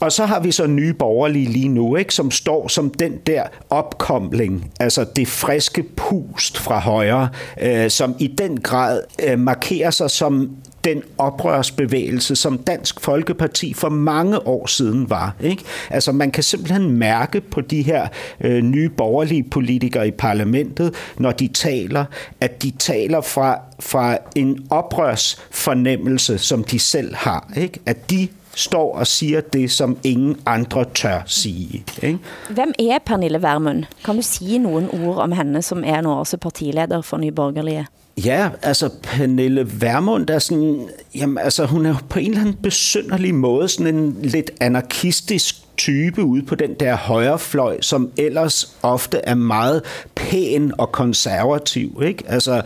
[0.00, 2.14] Og så har vi så nye borgerlige lige nu, ikke?
[2.14, 7.28] som står som den der opkomling, altså det friske pust fra højre,
[7.60, 10.50] øh, som i den grad øh, markerer sig som
[10.84, 15.34] den oprørsbevægelse, som Dansk Folkeparti for mange år siden var.
[15.40, 15.62] Ikke?
[15.90, 18.08] Altså man kan simpelthen mærke på de her
[18.40, 22.04] øh, nye borgerlige politikere i parlamentet, når de taler,
[22.40, 27.52] at de taler fra, fra en oprørsfornemmelse, som de selv har.
[27.56, 27.80] Ikke?
[27.86, 31.84] At de står og siger det, som ingen andre tør sige.
[32.02, 32.18] Ikke?
[32.50, 33.84] Hvem er Pernille Vermund?
[34.04, 37.86] Kan du sige nogle ord om henne, som er nu også partileder for Nye Borgerlige?
[38.16, 43.34] Ja, altså Pernille Vermund er sådan, jamen altså hun er på en eller anden besynderlig
[43.34, 49.34] måde sådan en lidt anarkistisk type ude på den der højrefløj, som ellers ofte er
[49.34, 49.82] meget
[50.14, 52.02] pæn og konservativ.
[52.06, 52.24] Ikke?
[52.26, 52.62] Altså,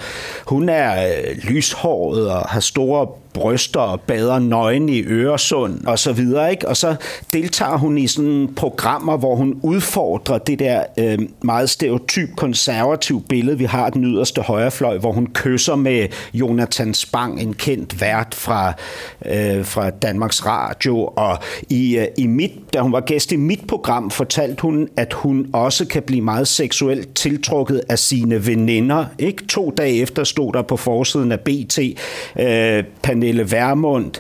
[0.47, 6.13] hun er øh, lyshåret og har store bryster og bader nøgen i Øresund og så
[6.13, 6.51] videre.
[6.51, 6.69] Ikke?
[6.69, 6.97] Og så
[7.33, 13.59] deltager hun i sådan programmer, hvor hun udfordrer det der øh, meget stereotyp konservativ billede,
[13.59, 18.35] vi har af den yderste højrefløj, hvor hun kysser med Jonathan Spang, en kendt vært
[18.35, 18.73] fra,
[19.27, 20.99] øh, fra Danmarks Radio.
[21.17, 21.39] Og
[21.71, 25.47] i, øh, i mit, da hun var gæst i mit program, fortalte hun, at hun
[25.53, 29.05] også kan blive meget seksuelt tiltrukket af sine veninder.
[29.19, 29.47] Ikke?
[29.47, 34.13] To dage efter stod der på forsiden af BT, øh, Pernille Vermund,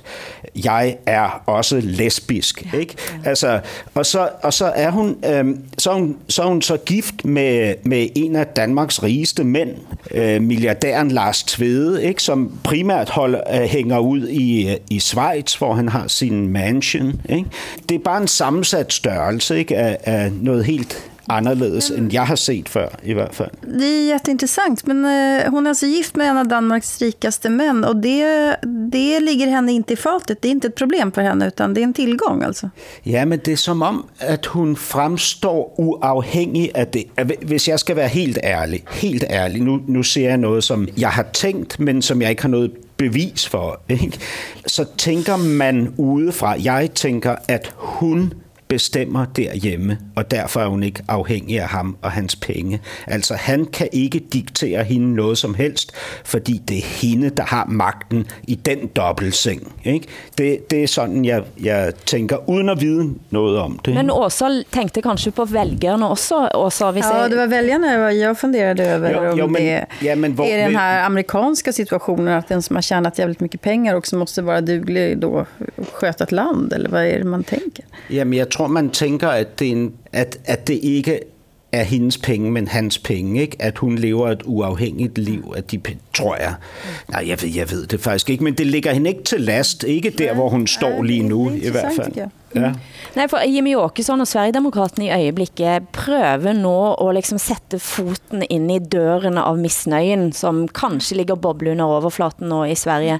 [0.64, 2.74] jeg er også lesbisk.
[2.74, 2.94] Ikke?
[3.24, 3.60] Altså,
[3.94, 5.44] og, så, og så er hun, øh,
[5.78, 9.70] så er hun, så er hun så gift med, med en af Danmarks rigeste mænd,
[10.10, 12.22] øh, milliardæren Lars Tvede, ikke?
[12.22, 17.20] som primært holder, øh, hænger ud i, i Schweiz, hvor han har sin mansion.
[17.28, 17.46] Ikke?
[17.88, 19.76] Det er bare en sammensat størrelse ikke?
[19.76, 23.50] Af, af noget helt anderledes än jag har sett för i hvert fall.
[23.60, 27.84] Det är jätteintressant, men eh, hon är alltså gift med en av Danmarks rikaste män
[27.84, 28.56] och det,
[28.92, 30.42] det ligger henne inte i fatet.
[30.42, 32.70] Det är inte ett problem för henne, utan det är en tillgång alltså.
[33.02, 37.04] Ja, men det är som om, att hon framstår uafhängig af det.
[37.42, 41.10] Hvis jeg skal være helt ærlig, helt ærlig, nu, nu ser jeg noget, som jeg
[41.10, 44.18] har tænkt, men som jeg ikke har noget bevis for, ikke?
[44.66, 48.32] så tænker man udefra, jeg tænker, at hun
[48.68, 52.80] bestemmer derhjemme, og derfor er hun ikke afhængig af ham og hans penge.
[53.06, 55.92] Altså han kan ikke diktere hende noget som helst,
[56.24, 59.72] fordi det er hende, der har magten i den dobbeltseng.
[59.84, 60.06] Ikke?
[60.38, 63.94] Det, det er sådan, jeg, jeg tænker, uden at vide noget om det.
[63.94, 66.48] Men Åsa tänkte kanske på väljarna också?
[66.54, 69.10] Åsa, vi ja, det var väljarna jag funderade över.
[69.10, 72.62] Jo, om jo, men, det ja, men hvor, är den här amerikanska situationen, att den
[72.62, 75.46] som har tjänat jävligt mycket pengar också måste vara duglig då
[75.92, 77.84] sköta ett land, eller vad är det man tänker?
[78.08, 81.20] Jamen, jeg tror, man tænker, at det, en, at, at det ikke
[81.72, 83.56] er hendes penge, men hans penge, ikke?
[83.58, 85.80] At hun lever et uafhængigt liv af de
[86.14, 86.54] tror jeg.
[87.08, 89.84] Nej, jeg ved, jeg ved det faktisk ikke, men det ligger hende ikke til last.
[89.84, 92.12] Ikke der, hvor hun står lige nu, i hvert fald.
[92.16, 92.26] Ja.
[93.14, 98.72] Nej, for Jimmy Åkesson og Sverigedemokraterne i øjeblikket prøver nå at liksom sætte foten ind
[98.72, 103.18] i dørene av misnøjen, som kanske ligger boble under overflaten nå i Sverige.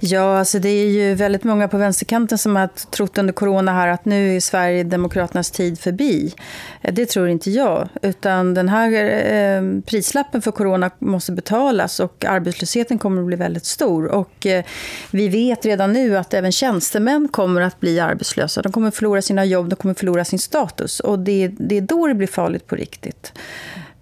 [0.00, 3.88] Ja, alltså det är ju väldigt många på vänsterkanten som har trott under corona här
[3.88, 6.34] att nu är Sverigedemokraternas tid förbi.
[6.82, 12.98] Det tror inte jag, utan den här eh, prislappen för corona måste betalas och arbetslösheten
[12.98, 14.06] kommer att bli väldigt stor.
[14.06, 14.64] Och eh,
[15.10, 18.55] vi vet redan nu att även tjänstemän kommer att bli arbetslösa.
[18.62, 21.00] De kommer förlora sina jobb, de kommer förlora sin status.
[21.00, 23.32] Och det, det är då det blir farligt på riktigt.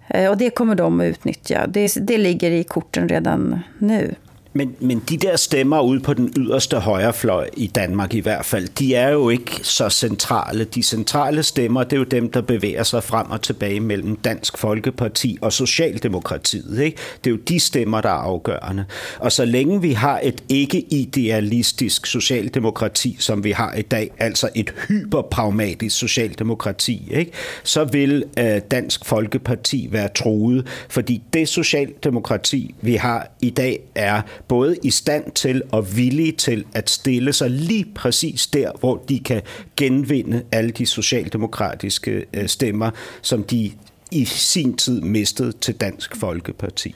[0.07, 1.67] Eh, och det kommer de att utnyttja.
[1.67, 4.15] Det, det ligger i korten redan nu.
[4.57, 8.67] Men, men de der stemmer ude på den yderste højrefløj i Danmark i hvert fald,
[8.67, 10.63] de er jo ikke så centrale.
[10.63, 14.57] De centrale stemmer, det er jo dem, der bevæger sig frem og tilbage mellem Dansk
[14.57, 16.79] Folkeparti og Socialdemokratiet.
[16.79, 16.97] Ikke?
[17.23, 18.85] Det er jo de stemmer, der er afgørende.
[19.19, 24.73] Og så længe vi har et ikke-idealistisk socialdemokrati, som vi har i dag, altså et
[24.87, 27.31] hyperpragmatisk socialdemokrati, ikke?
[27.63, 34.21] så vil øh, Dansk Folkeparti være truet, fordi det socialdemokrati, vi har i dag, er
[34.47, 39.19] både i stand til og villige til at stille sig lige præcis der, hvor de
[39.19, 39.41] kan
[39.77, 43.71] genvinde alle de socialdemokratiske øh, stemmer, som de
[44.11, 46.95] i sin tid mistede til Dansk Folkeparti.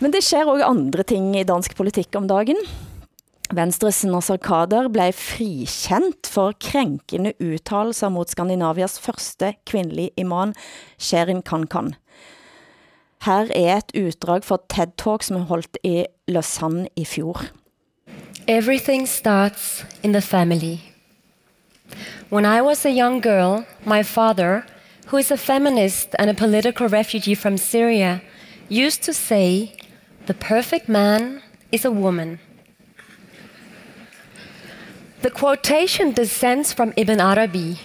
[0.00, 2.56] Men det sker også andre ting i dansk politik om dagen.
[3.54, 10.54] Venstres Nasser Kader blev frikendt for krænkende uttalelser mod Skandinavias første kvindelige imam,
[10.98, 11.94] Sherin Kankan.
[13.24, 17.48] Her er et utdrag fra TED Talk som er holdt i Lausanne i fjor.
[18.48, 20.78] Everything starts in the family.
[22.30, 24.64] When I was a young girl, my father,
[25.06, 28.20] who is a feminist and a political refugee from Syria,
[28.68, 29.72] used to say,
[30.26, 32.38] the perfect man is a woman.
[35.22, 37.78] The quotation descends from Ibn Arabi,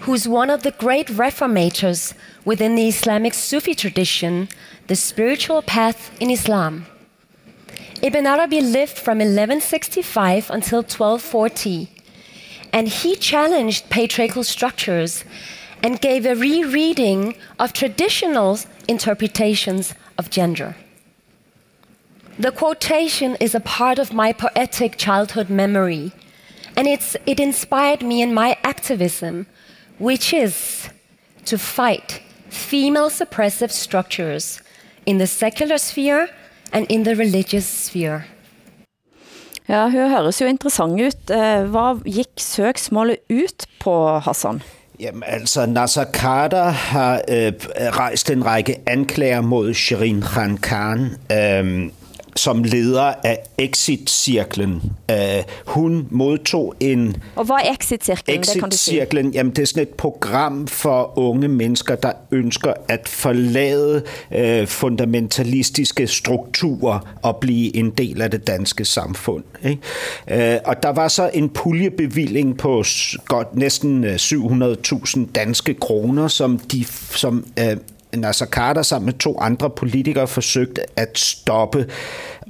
[0.00, 4.48] who's one of the great reformators within the Islamic Sufi tradition,
[4.86, 6.86] the spiritual path in Islam.
[8.02, 11.90] Ibn Arabi lived from 1165 until 1240,
[12.72, 15.24] and he challenged patriarchal structures
[15.82, 18.58] and gave a rereading of traditional
[18.88, 20.76] interpretations of gender.
[22.38, 26.12] The quotation is a part of my poetic childhood memory,
[26.74, 29.46] and it's, it inspired me in my activism,
[30.00, 30.88] which is
[31.44, 34.60] to fight female suppressive structures
[35.06, 36.26] in the secular sphere
[36.72, 38.22] and in the religious sphere.
[39.68, 41.30] Ja, hun høres jo interessant ut.
[41.30, 44.62] Eh, Hvad gik søgsmålet ut på, Hassan?
[45.00, 51.00] Jamen altså, Nasser Carter har øh, rejst en række anklager mod Shirin Khan Khan,
[51.32, 51.90] øh,
[52.36, 54.82] som leder af Exit-cirklen.
[55.12, 55.16] Uh,
[55.66, 57.16] hun modtog en...
[57.36, 58.40] Og hvad er Exit-cirklen?
[58.40, 64.68] Exit-cirklen, jamen det er sådan et program for unge mennesker, der ønsker at forlade uh,
[64.68, 69.44] fundamentalistiske strukturer og blive en del af det danske samfund.
[69.64, 70.54] Ikke?
[70.54, 72.84] Uh, og der var så en puljebevilling på
[73.26, 77.78] godt næsten 700.000 danske kroner, som de som uh,
[78.16, 81.86] Nasser Carter sammen med to andre politikere forsøgte at stoppe.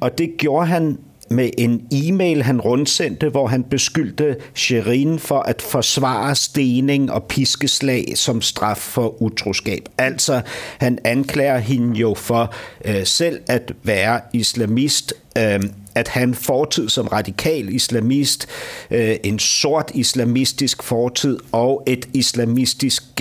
[0.00, 0.98] Og det gjorde han
[1.30, 8.12] med en e-mail, han rundsendte, hvor han beskyldte Sherin for at forsvare stening og piskeslag
[8.14, 9.88] som straf for utroskab.
[9.98, 10.40] Altså,
[10.78, 15.60] han anklager hende jo for øh, selv at være islamist, øh,
[15.94, 18.46] at han fortid som radikal islamist,
[18.90, 23.16] øh, en sort islamistisk fortid og et islamistisk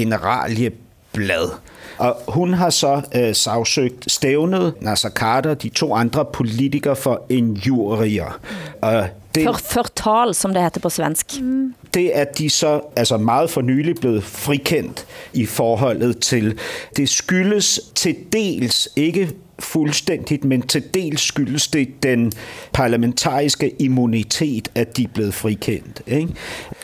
[1.13, 1.49] generalieblad.
[1.97, 8.39] Og hun har så øh, sagsøgt stævnet Nasser Carter, de to andre politikere for injurier.
[8.81, 11.41] Og det, for, fortal, som det heter på svensk.
[11.41, 11.73] Mm.
[11.93, 16.59] Det er de så altså meget for nylig blevet frikendt i forholdet til.
[16.95, 22.31] Det skyldes til dels ikke fuldstændigt, men til dels skyldes det den
[22.73, 26.01] parlamentariske immunitet, at de er blevet frikendt.
[26.07, 26.29] Ikke?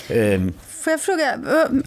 [0.10, 0.54] Øhm,
[0.86, 1.24] Får jag fråga,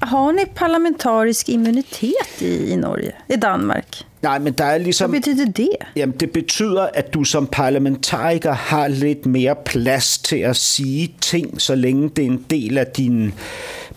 [0.02, 3.86] har ni parlamentarisk immunitet i, i Norge, i Danmark?
[4.20, 5.10] Nej, men der er ligesom...
[5.10, 5.70] Hvad betyder det?
[5.96, 11.60] Jamen, det betyder, at du som parlamentariker har lidt mere plads til at sige ting,
[11.60, 13.34] så længe det er en del af din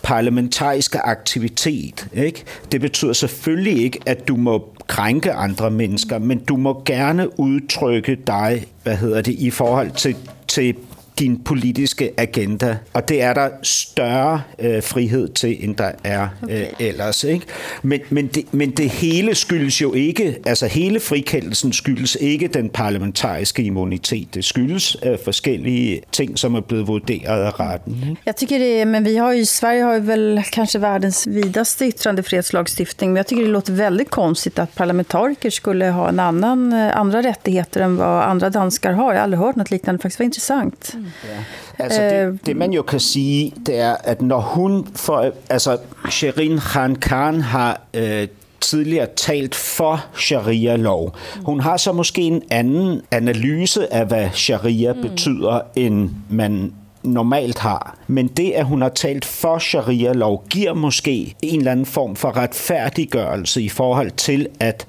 [0.02, 2.06] parlamentariske aktivitet.
[2.14, 2.44] Ikke?
[2.72, 8.18] Det betyder selvfølgelig ikke, at du må krænke andre mennesker, men du må gerne udtrykke
[8.26, 10.16] dig, hvad hedder det, i forhold til,
[10.48, 10.74] til
[11.18, 12.76] din politiske agenda.
[12.92, 17.24] Og det er der større øh, frihed til, end der er øh, ellers.
[17.24, 17.46] Ikke?
[17.82, 22.68] Men, men, det, men det hele skyldes jo ikke, altså hele frikendelsen skyldes ikke den
[22.68, 24.34] parlamentariske immunitet.
[24.34, 27.96] Det skyldes øh, forskellige ting, som er blevet vurderet af retten.
[28.10, 28.22] Ikke?
[28.26, 33.12] Jag tycker det, men vi har ju, Sverige har ju väl kanske världens vidaste yttrandefrihetslagstiftning,
[33.12, 37.22] men jag tycker det låter väldigt konstigt att parlamentariker skulle ha en annan, eh, andra
[37.22, 39.12] rättigheter än vad andra danskar har.
[39.12, 40.96] Jag har aldrig hört något liknande, faktiskt var intressant.
[41.02, 41.28] Mm.
[41.28, 41.44] Ja.
[41.84, 45.78] Altså det, det man jo kan sige, det er, at når hun, for, altså
[46.10, 48.28] Sherin Khan Khan har øh,
[48.60, 51.16] tidligere talt for sharia-lov.
[51.44, 55.02] Hun har så måske en anden analyse af, hvad sharia mm.
[55.02, 57.98] betyder, end man normalt har.
[58.06, 62.36] Men det, at hun har talt for sharia-lov, giver måske en eller anden form for
[62.36, 64.86] retfærdiggørelse i forhold til, at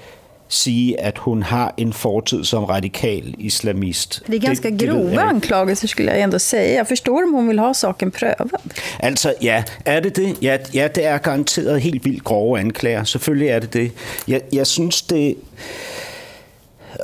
[0.53, 4.21] sige, at hun har en fortid som radikal islamist.
[4.27, 6.75] Det är ganska det, det grova anklagelser skulle jag ändå säga.
[6.75, 8.61] Jag förstår om hon vill ha saken prövad.
[8.99, 10.35] Altså, ja, er det det?
[10.41, 13.03] Ja, ja, det er garanteret helt vildt grove anklager.
[13.03, 13.91] Selvfølgelig er det det.
[14.27, 15.35] Jeg, jeg synes, det...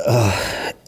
[0.08, 0.14] Øh,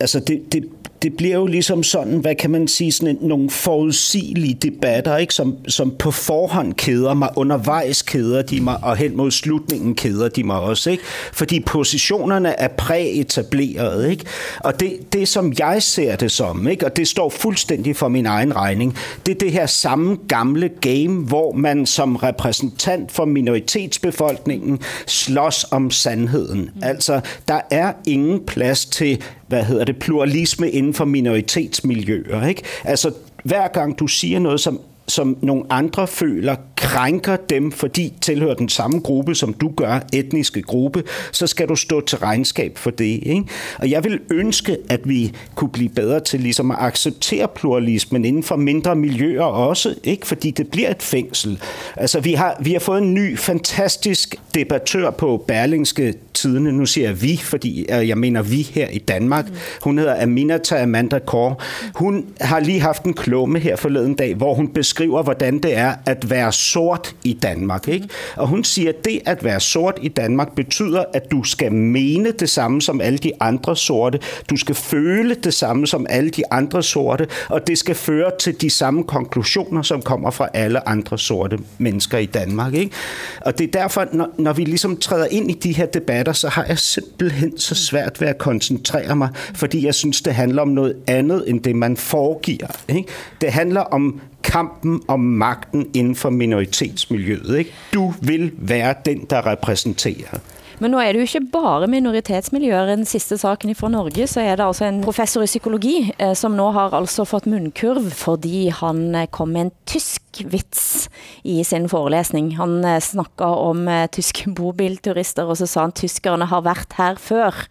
[0.00, 0.64] altså, det, det,
[1.02, 5.34] det bliver jo ligesom sådan, hvad kan man sige, sådan en, nogle forudsigelige debatter, ikke?
[5.34, 10.28] Som, som på forhånd keder mig, undervejs keder de mig, og hen mod slutningen keder
[10.28, 11.02] de mig også, ikke?
[11.32, 14.24] Fordi positionerne er præetableret, ikke?
[14.60, 16.86] Og det, det, som jeg ser det som, ikke?
[16.86, 18.96] Og det står fuldstændig for min egen regning,
[19.26, 25.90] det er det her samme gamle game, hvor man som repræsentant for minoritetsbefolkningen slås om
[25.90, 26.60] sandheden.
[26.60, 26.82] Mm.
[26.82, 29.22] Altså, der er ingen plads til
[29.52, 32.46] hvad hedder det, pluralisme inden for minoritetsmiljøer.
[32.46, 32.62] Ikke?
[32.84, 33.12] Altså,
[33.44, 34.80] hver gang du siger noget, som
[35.12, 40.62] som nogle andre føler krænker dem, fordi tilhører den samme gruppe, som du gør, etniske
[40.62, 41.02] gruppe,
[41.32, 43.20] så skal du stå til regnskab for det.
[43.22, 43.44] Ikke?
[43.78, 48.42] Og jeg vil ønske, at vi kunne blive bedre til ligesom at acceptere pluralismen inden
[48.42, 50.26] for mindre miljøer også, ikke?
[50.26, 51.60] fordi det bliver et fængsel.
[51.96, 56.72] Altså, vi har, vi har fået en ny, fantastisk debattør på Berlingske Tidene.
[56.72, 59.46] Nu siger jeg vi, fordi øh, jeg mener vi her i Danmark.
[59.82, 61.62] Hun hedder Aminata Amanda Kor.
[61.94, 65.94] Hun har lige haft en klumme her forleden dag, hvor hun beskriver, hvordan det er
[66.06, 67.88] at være sort i Danmark.
[67.88, 68.08] Ikke?
[68.36, 72.30] Og hun siger, at det at være sort i Danmark betyder, at du skal mene
[72.30, 74.18] det samme som alle de andre sorte.
[74.50, 78.60] Du skal føle det samme som alle de andre sorte, og det skal føre til
[78.60, 82.74] de samme konklusioner, som kommer fra alle andre sorte mennesker i Danmark.
[82.74, 82.92] Ikke?
[83.40, 86.48] Og det er derfor, når, når vi ligesom træder ind i de her debatter, så
[86.48, 90.68] har jeg simpelthen så svært ved at koncentrere mig, fordi jeg synes, det handler om
[90.68, 92.68] noget andet, end det man foregiver.
[92.88, 93.04] Ikke?
[93.40, 97.58] Det handler om kampen om magten inden for minoritetsmiljøet.
[97.58, 97.70] Ikke?
[97.94, 100.42] Du vil være den, der repræsenterer.
[100.82, 102.88] Men nu er det jo ikke bare minoritetsmiljøer.
[102.88, 106.32] I den sidste saken fra Norge, så er det altså en professor i psykologi, eh,
[106.34, 111.08] som nu har altså fått mundkurv, fordi han eh, kom med en tysk vits
[111.44, 112.56] i sin forelæsning.
[112.56, 117.66] Han eh, om eh, tyske bobilturister, og så sa han, tyskerne har været her før,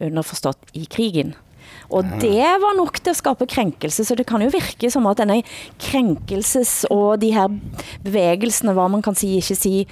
[0.00, 1.34] underforstået i krigen.
[1.90, 5.18] Og det var nok til at skabe krænkelse, så det kan jo virke som at
[5.18, 5.42] denne
[5.80, 7.48] krænkelses og de her
[8.04, 9.86] bevægelserne, hvad man kan sige, ikke sige,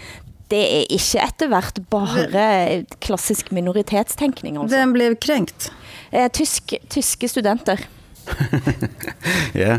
[0.51, 4.59] det er ikke etter hvert bare klassisk minoritetstænkning.
[4.61, 4.77] Altså.
[4.77, 5.73] Hvem blev krænkt?
[6.13, 7.77] Eh, tysk, tyske studenter.
[9.55, 9.79] Ja.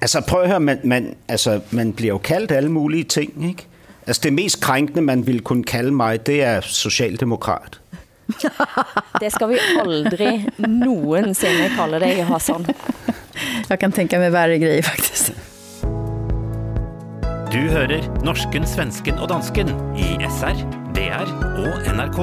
[0.00, 3.66] Altså prøv at høre, man, man, altså, man bliver jo kaldt alle mulige ting, ikke?
[4.06, 7.80] Altså det mest krænkende, man ville kunne kalde mig, det er socialdemokrat.
[9.20, 12.66] Det skal vi aldrig nogensinde kalde dig, Hassan.
[13.68, 15.32] Jag kan tänka mig värre grejer faktiskt.
[17.52, 20.58] Du hører norsken, svensken og dansken i SR,
[20.92, 22.18] DR og NRK.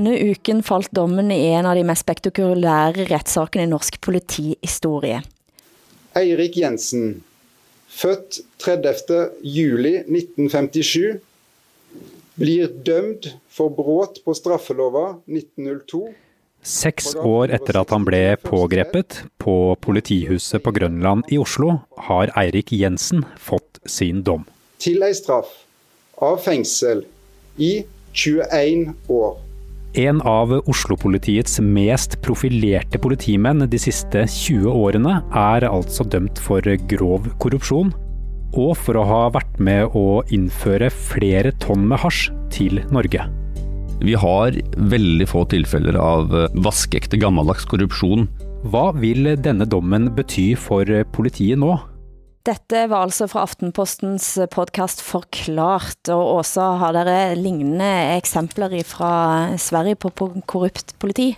[0.00, 5.20] Denne uken faldt dommen i en av de mest spektakulære retssakene i norsk politihistorie.
[6.16, 7.18] Eirik Jensen,
[7.92, 9.18] født 30.
[9.44, 11.20] juli 1957,
[12.40, 16.02] blir dømt for brot på straffelova 1902.
[16.60, 21.78] Seks år etter at han ble pågrepet på politihuset på Grønland i Oslo,
[22.08, 24.44] har Eirik Jensen fått sin dom.
[24.80, 25.52] Til ei straff
[26.20, 27.06] av fengsel
[27.60, 27.72] i
[28.12, 29.38] 21 år.
[30.00, 36.62] En av Oslo-politiets mest profilerte politimenn de siste 20 årene er altså dømt for
[36.92, 37.90] grov korrupsjon,
[38.52, 43.26] og for å ha vært med å innføre flere tonn med hasj til Norge.
[44.00, 44.56] Vi har
[44.90, 46.32] veldig få tilfeller av
[46.64, 48.26] vaskeekte gammeldags korrupsjon.
[48.72, 51.76] Hva vil denne dommen bety for politiet nå?
[52.48, 59.12] Dette var altså fra Aftenpostens podcast Forklart, og også har dere lignende eksempler fra
[59.60, 60.12] Sverige på
[60.48, 61.34] korrupt politi?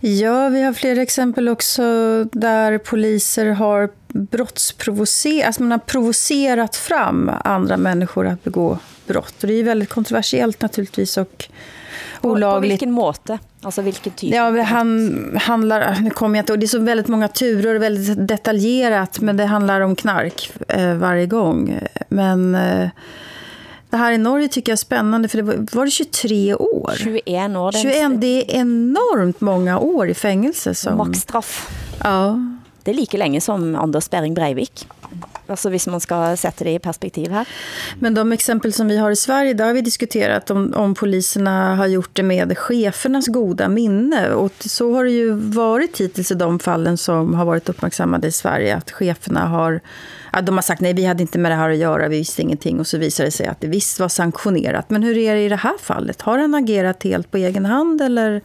[0.00, 1.82] Ja, vi har flera exempel också
[2.32, 9.42] där poliser har brottsprovocerat, alltså man har provocerat fram andra människor att begå brott.
[9.42, 11.48] Och det är väldigt kontroversiellt naturligtvis och
[12.20, 12.68] olagligt.
[12.68, 13.38] På vilken måte?
[13.62, 14.34] Alltså vilken typ?
[14.34, 17.82] Ja, han handlar, nu kommer jag inte, och det är så väldigt många turer och
[17.82, 21.80] väldigt detaljerat, men det handlar om knark eh, varje gång.
[22.08, 22.88] Men eh,
[23.96, 26.92] det här i Norge tycker jag är spännande, för det var, var det 23 år?
[26.96, 27.72] 21 år.
[27.72, 30.74] 21, det är enormt många år i fängelse.
[30.74, 30.96] Som...
[30.96, 31.70] Maxstraff.
[32.04, 32.40] Ja.
[32.82, 34.88] Det är lika länge som Anders Bering Breivik.
[35.50, 37.48] Alltså hvis man ska sätta det i perspektiv här.
[37.98, 41.76] Men de exempel som vi har i Sverige, där har vi diskuterat om, om poliserna
[41.76, 44.30] har gjort det med chefernas goda minne.
[44.30, 48.32] Och så har det ju varit hittills i de fallen som har varit uppmärksammade i
[48.32, 48.76] Sverige.
[48.76, 49.80] Att cheferna har,
[50.30, 52.42] att de har sagt nej, vi hade inte med det här att göra, vi visste
[52.42, 52.80] ingenting.
[52.80, 54.90] Och så visar det sig att det visst var sanktionerat.
[54.90, 56.22] Men hur är det i det här fallet?
[56.22, 58.42] Har han agerat helt på egen hand eller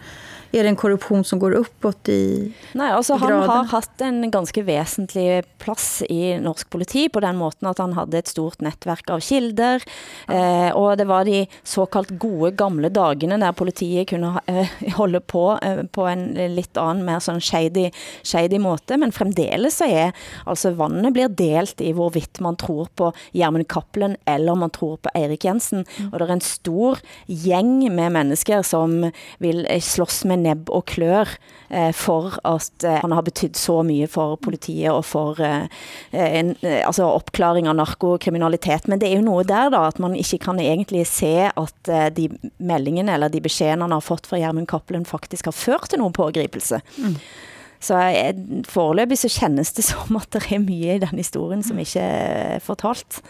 [0.51, 3.49] är det en korruption som går uppåt i Nej, altså i han graden?
[3.49, 8.17] har haft en ganske vesentlig plads i norsk politi på den måten at han havde
[8.19, 9.83] et stort netværk av kilder,
[10.27, 15.45] eh, og det var de såkaldt gode gamle dagene der politiet kunne eh, holde på
[15.61, 17.89] eh, på en litt annen, mer sånn shady,
[18.23, 20.11] shady måte, men fremdeles så er,
[20.45, 25.13] altså vannet blir delt i hvorvidt man tror på Gjermund Kappelen eller man tror på
[25.17, 28.99] Erik Jensen, og det er en stor gjeng med mennesker som
[29.41, 31.29] vil eh, slåss med nebb og klør
[31.69, 35.69] eh, for at eh, han har betydt så mye for politiet og for eh,
[36.11, 38.89] en, eh, altså oppklaring av narkokriminalitet.
[38.91, 42.09] Men det er jo noe der da, at man ikke kan egentlig se at eh,
[42.17, 42.27] de
[42.57, 46.15] meldingene eller de beskjedene han har fått fra Gjermund Kappelen faktisk har ført til noen
[46.17, 46.81] pågripelse.
[46.97, 47.17] Mm.
[47.81, 48.35] Så eh,
[48.69, 52.63] foreløpig så kjennes det som at det er mye i den historien som ikke er
[52.63, 53.21] fortalt.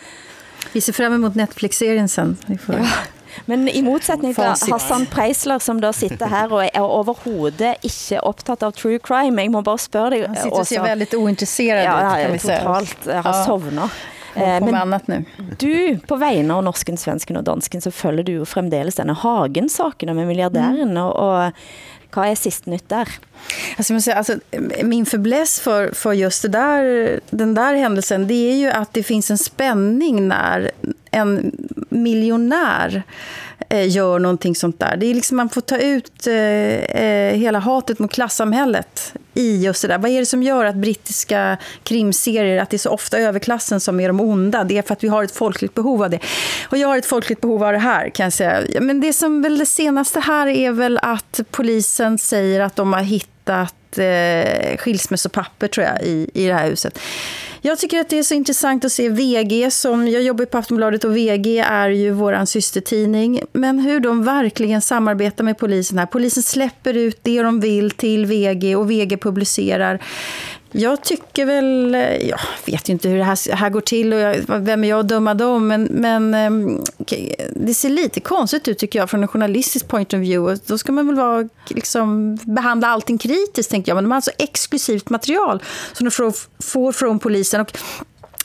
[0.71, 2.37] Vi ser fram emot Netflix-serien sen.
[2.47, 2.83] Vi får...
[3.45, 4.43] Men i motsetning til.
[4.73, 9.51] Hassan Preisler, som da sitter her og er overhovedet ikke opptatt av true crime, jeg
[9.51, 12.59] må bare spørre deg, Han sitter och ser väldigt ointresserad Ja, ut, kan vi säga.
[12.59, 13.05] totalt.
[13.05, 13.45] Har Ja.
[13.45, 13.89] sovnet.
[14.35, 15.25] Eh, men annat nu.
[15.59, 20.15] du, på vegne av norsken, svensken og dansken, så følger du jo fremdeles denne Hagen-saken
[20.15, 21.51] med milliardæren, og, og
[22.13, 23.07] hva er siste nytt der?
[23.77, 24.35] Alltså, måste säga, alltså,
[24.83, 29.03] min fäbless för, för just det där, den där händelsen det är ju att det
[29.03, 30.71] finns en spänning när
[31.11, 31.51] en
[31.89, 33.03] miljonär
[33.69, 34.97] eh, gör någonting sånt där.
[34.97, 39.81] Det är liksom man får ta ut eh, eh, hela hatet mot klassamhället i just
[39.81, 39.97] det där.
[39.97, 43.99] Vad är det som gör att brittiska krimserier, att det är så ofta överklassen som
[43.99, 44.63] är de onda?
[44.63, 46.19] Det är för att vi har ett folkligt behov av det.
[46.69, 48.81] Och jag har ett folkligt behov av det här kan jag säga.
[48.81, 53.01] Men det som väl det senaste här är väl att polisen säger att de har
[53.01, 56.99] hittat eh, skilsmässopapper tror jag i, i det här huset.
[57.63, 61.03] Jag tycker att det är så intressant att se VG som, jag jobbar på Aftonbladet
[61.03, 66.05] och VG är ju våran systertidning, men hur de verkligen samarbetar med polisen här.
[66.05, 69.99] Polisen släpper ut det de vill till VG och VG publicerar.
[70.71, 74.19] Jag tycker väl, eh, jag vet ju inte hur det här, här går till och
[74.19, 76.83] jag, vem är jag att döma dem, men, men ehm,
[77.55, 80.61] det ser lite konstigt ut tycker jag från en journalistisk point of view.
[80.65, 83.95] Då ska man väl vara, liksom, behandla allting kritiskt, tänker jag.
[83.95, 85.63] Men de har alltså exklusivt material
[85.93, 87.61] som de får, får från polisen.
[87.61, 87.77] Och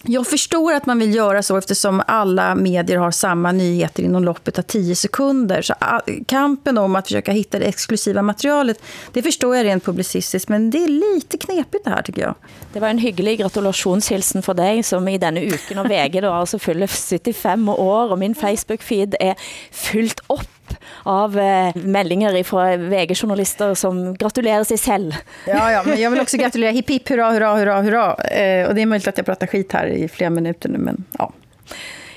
[0.09, 4.59] jag förstår att man vill göra så eftersom alla medier har samma nyheter inom loppet
[4.59, 5.63] av 10 sekunder.
[5.63, 8.83] Så ah, kampen om att försöka hitta det exklusiva materialet,
[9.13, 10.49] det förstår jag rent publicistiskt.
[10.49, 12.35] Men det är lite knepigt det här tycker jag.
[12.73, 16.59] Det var en hygglig gratulationshilsen för dig, som i denna uken och VG då alltså
[16.59, 19.35] fyller 75 år, och min Facebook-feed är
[19.71, 20.56] fyllt upp
[21.03, 25.15] av eh, meldinger fra VG-journalister som gratulerer sig selv.
[25.47, 26.71] Ja, ja, men jag vill också gratulera.
[26.71, 28.15] Hipp, hipp, hurra, hurra, hurra, hurra.
[28.15, 31.05] Eh, och det är möjligt att jag pratar skit här i flera minuter nu, men
[31.19, 31.33] ja.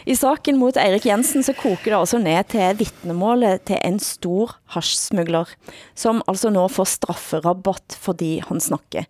[0.06, 4.56] I saken mot Erik Jensen så koker det altså ned til vittnemålet til en stor
[4.74, 5.52] hasjsmugler,
[5.94, 9.06] som altså nå får strafferabatt fordi han snakker.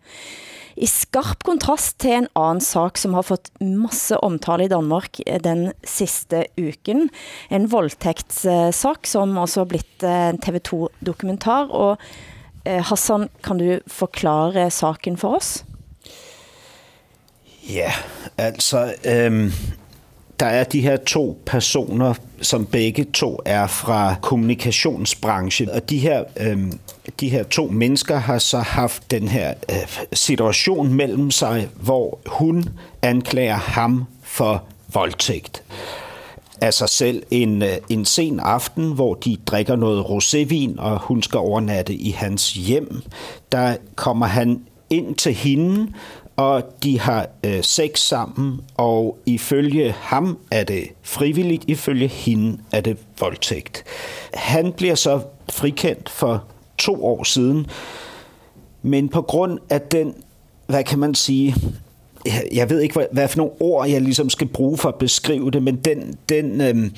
[0.79, 5.73] I skarp kontrast til en anden sak, som har fått masse omtale i Danmark den
[5.83, 7.09] sidste uken.
[7.51, 11.73] En voldtægtssag, som også har blitt eh, en TV 2-dokumentar.
[11.75, 11.99] Og
[12.63, 15.51] eh, Hassan, kan du forklare saken for oss?
[17.67, 17.91] Ja,
[18.39, 19.51] altså, øhm,
[20.39, 26.23] der er de her to personer, som begge to er fra kommunikationsbranchen, og de her,
[26.39, 26.57] øh,
[27.19, 32.69] de her to mennesker har så haft den her øh, situation mellem sig, hvor hun
[33.01, 34.63] anklager ham for
[34.93, 35.63] voldtægt
[36.61, 41.23] af sig selv en, øh, en sen aften, hvor de drikker noget rosévin, og hun
[41.23, 43.01] skal overnatte i hans hjem.
[43.51, 45.87] Der kommer han ind til hende,
[46.39, 52.81] og de har øh, sex sammen, og ifølge ham er det frivilligt, ifølge hende er
[52.81, 53.83] det voldtægt.
[54.33, 55.21] Han bliver så
[55.51, 56.43] frikendt for
[56.77, 57.67] to år siden,
[58.81, 60.13] men på grund af den,
[60.67, 61.55] hvad kan man sige,
[62.53, 65.51] jeg- ved ikke, hvad, hvad for nogle ord, jeg ligesom skal bruge for at beskrive
[65.51, 66.91] det, men den, den øh,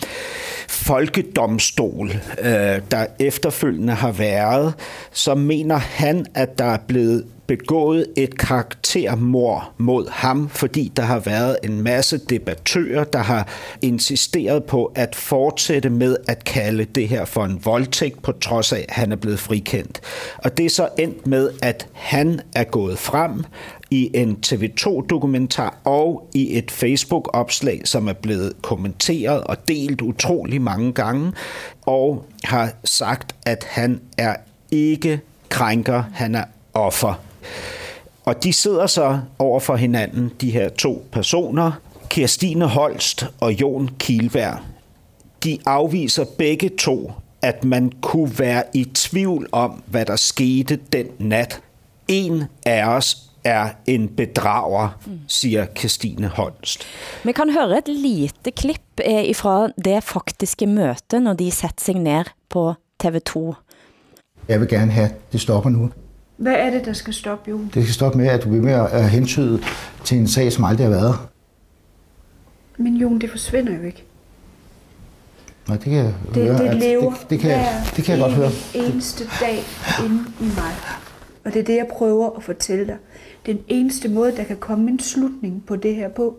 [0.70, 2.10] folkedomstol,
[2.42, 4.74] øh, der efterfølgende har været,
[5.12, 7.26] så mener han, at der er blevet
[7.58, 13.48] begået et karaktermord mod ham, fordi der har været en masse debattører, der har
[13.82, 18.86] insisteret på at fortsætte med at kalde det her for en voldtægt, på trods af,
[18.90, 20.02] at han er blevet frikendt.
[20.38, 23.44] Og det er så endt med, at han er gået frem
[23.90, 30.94] i en TV2-dokumentar og i et Facebook-opslag, som er blevet kommenteret og delt utrolig mange
[30.94, 31.32] gange,
[31.82, 34.36] og har sagt, at han er
[34.72, 36.44] ikke krænker, han er
[36.74, 37.31] offer.
[38.26, 41.72] Og de sidder så over for hinanden, de her to personer,
[42.10, 44.60] Kirstine Holst og Jon Kielberg.
[45.44, 47.12] De afviser begge to,
[47.42, 51.62] at man kunne være i tvivl om, hvad der skete den nat.
[52.08, 54.90] En af os er en bedrager,
[55.28, 56.84] siger Kirstine Holst.
[57.24, 61.96] Vi kan høre et lite klip eh, fra det faktiske møte, når de sætter sig
[61.96, 62.74] ned på
[63.04, 63.54] TV2.
[64.48, 65.90] Jeg vil gerne have, at det stopper nu.
[66.42, 67.72] Hvad er det, der skal stoppe, Jon?
[67.74, 69.62] Det skal stoppe med, at du bliver med at hentyde
[70.04, 71.16] til en sag, som aldrig har været.
[72.78, 74.04] Men Jon, det forsvinder jo ikke.
[75.68, 76.68] Nej, det kan jeg Det, høre.
[76.68, 78.50] det lever det, det, kan, jeg, hver det kan jeg godt høre.
[78.74, 79.60] eneste dag
[80.06, 80.74] inde i mig.
[81.46, 82.98] Og det er det, jeg prøver at fortælle dig.
[83.46, 86.36] Den eneste måde, der kan komme en slutning på det her på,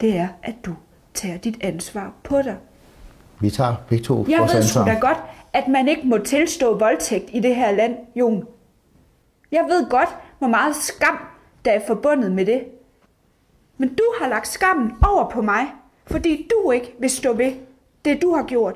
[0.00, 0.74] det er, at du
[1.14, 2.56] tager dit ansvar på dig.
[3.40, 4.94] Vi tager begge to Jeg vores ved sgu ansvar.
[4.94, 5.18] da godt,
[5.52, 8.44] at man ikke må tilstå voldtægt i det her land, Jon.
[9.56, 11.18] Jeg ved godt, hvor meget skam,
[11.64, 12.64] der er forbundet med det.
[13.78, 15.66] Men du har lagt skammen over på mig,
[16.06, 17.52] fordi du ikke vil stå ved
[18.04, 18.74] det, du har gjort.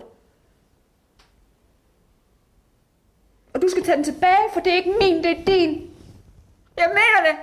[3.54, 5.90] Og du skal tage den tilbage, for det er ikke min, det er din.
[6.76, 7.36] Jeg mener det.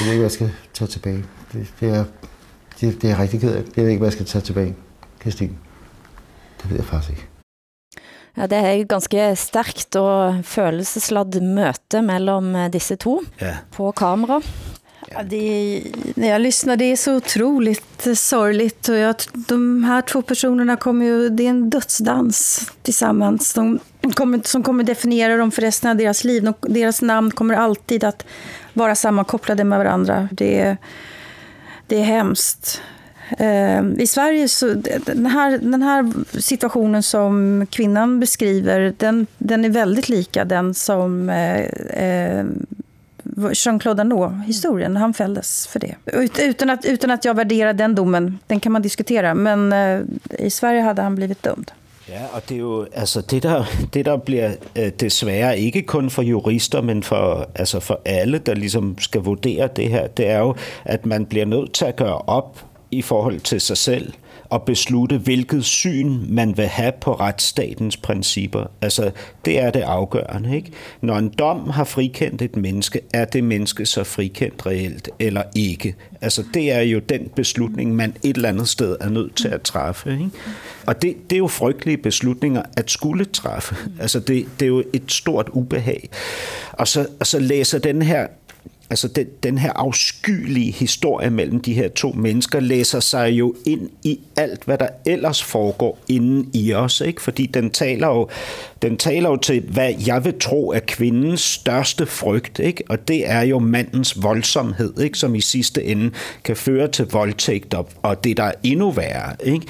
[0.00, 1.24] Jeg ved ikke, hvad jeg skal tage tilbage.
[1.52, 2.04] Det, det, er,
[2.80, 3.62] det, det er jeg rigtig ked af.
[3.76, 4.76] Jeg ved ikke, hvad jeg skal tage tilbage,
[5.20, 5.58] Christine.
[6.62, 7.31] Det ved jeg faktisk ikke.
[8.34, 13.54] Ja, det er et ganske stærkt og følelsesladd møte mellem eh, disse to Ja.
[13.76, 14.40] på kamera.
[15.14, 15.82] Ja, det är,
[16.14, 18.88] när jag lyssnar, det är så otroligt sorgligt.
[18.88, 23.52] Och jag, de här två personerna kommer ju, det är en dödsdans tillsammans.
[23.54, 23.78] De
[24.14, 26.42] kommer, som kommer definiera dem för resten av deras liv.
[26.44, 28.24] De, deras namn kommer alltid att
[28.72, 30.28] vara sammankopplade med varandra.
[30.32, 30.76] Det är,
[31.86, 32.82] det är hemskt.
[33.38, 34.74] Eh, I Sverige så,
[35.06, 41.30] den här, den här situationen som kvinnan beskriver, den, den är väldigt lika den som
[41.30, 41.60] eh,
[42.04, 42.44] eh,
[43.52, 45.94] Jean-Claude Arnault-historien, han fälldes för det.
[46.06, 50.00] Ut, utan, att, utan att jag värderar den domen, den kan man diskutera, men eh,
[50.38, 51.70] i Sverige hade han blivit dömd.
[52.08, 53.64] Ja, og det er jo altså det der,
[53.94, 58.54] det der bliver øh, desværre ikke kun for jurister, men for, altså for alle, der
[58.54, 60.54] ligesom skal vurdere det her, det er jo,
[60.84, 64.12] at man bliver nødt til at gøre op i forhold til sig selv
[64.52, 68.64] og beslutte, hvilket syn man vil have på retsstatens principper.
[68.82, 69.10] Altså,
[69.44, 70.72] det er det afgørende, ikke?
[71.00, 75.94] Når en dom har frikendt et menneske, er det menneske så frikendt reelt eller ikke?
[76.20, 79.62] Altså, det er jo den beslutning, man et eller andet sted er nødt til at
[79.62, 80.30] træffe, ikke?
[80.86, 83.76] Og det, det er jo frygtelige beslutninger at skulle træffe.
[84.00, 86.08] Altså, det, det er jo et stort ubehag.
[86.72, 88.26] Og så, og så læser den her
[88.92, 93.90] altså den, den her afskyelige historie mellem de her to mennesker læser sig jo ind
[94.02, 97.22] i alt, hvad der ellers foregår inden i os, ikke?
[97.22, 98.28] fordi den taler, jo,
[98.82, 102.84] den taler jo til, hvad jeg vil tro er kvindens største frygt, ikke?
[102.88, 105.18] og det er jo mandens voldsomhed, ikke?
[105.18, 106.10] som i sidste ende
[106.44, 109.36] kan føre til voldtægt og, og det, der er endnu værre.
[109.44, 109.66] Ikke?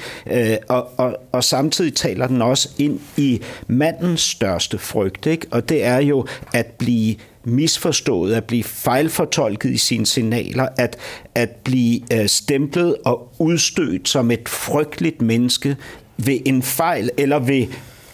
[0.51, 5.47] Øh, og, og, og samtidig taler den også ind i mandens største frygt, ikke?
[5.51, 7.15] og det er jo at blive
[7.45, 10.97] misforstået, at blive fejlfortolket i sine signaler, at,
[11.35, 15.75] at blive øh, stemplet og udstødt som et frygteligt menneske
[16.17, 17.67] ved en fejl eller ved,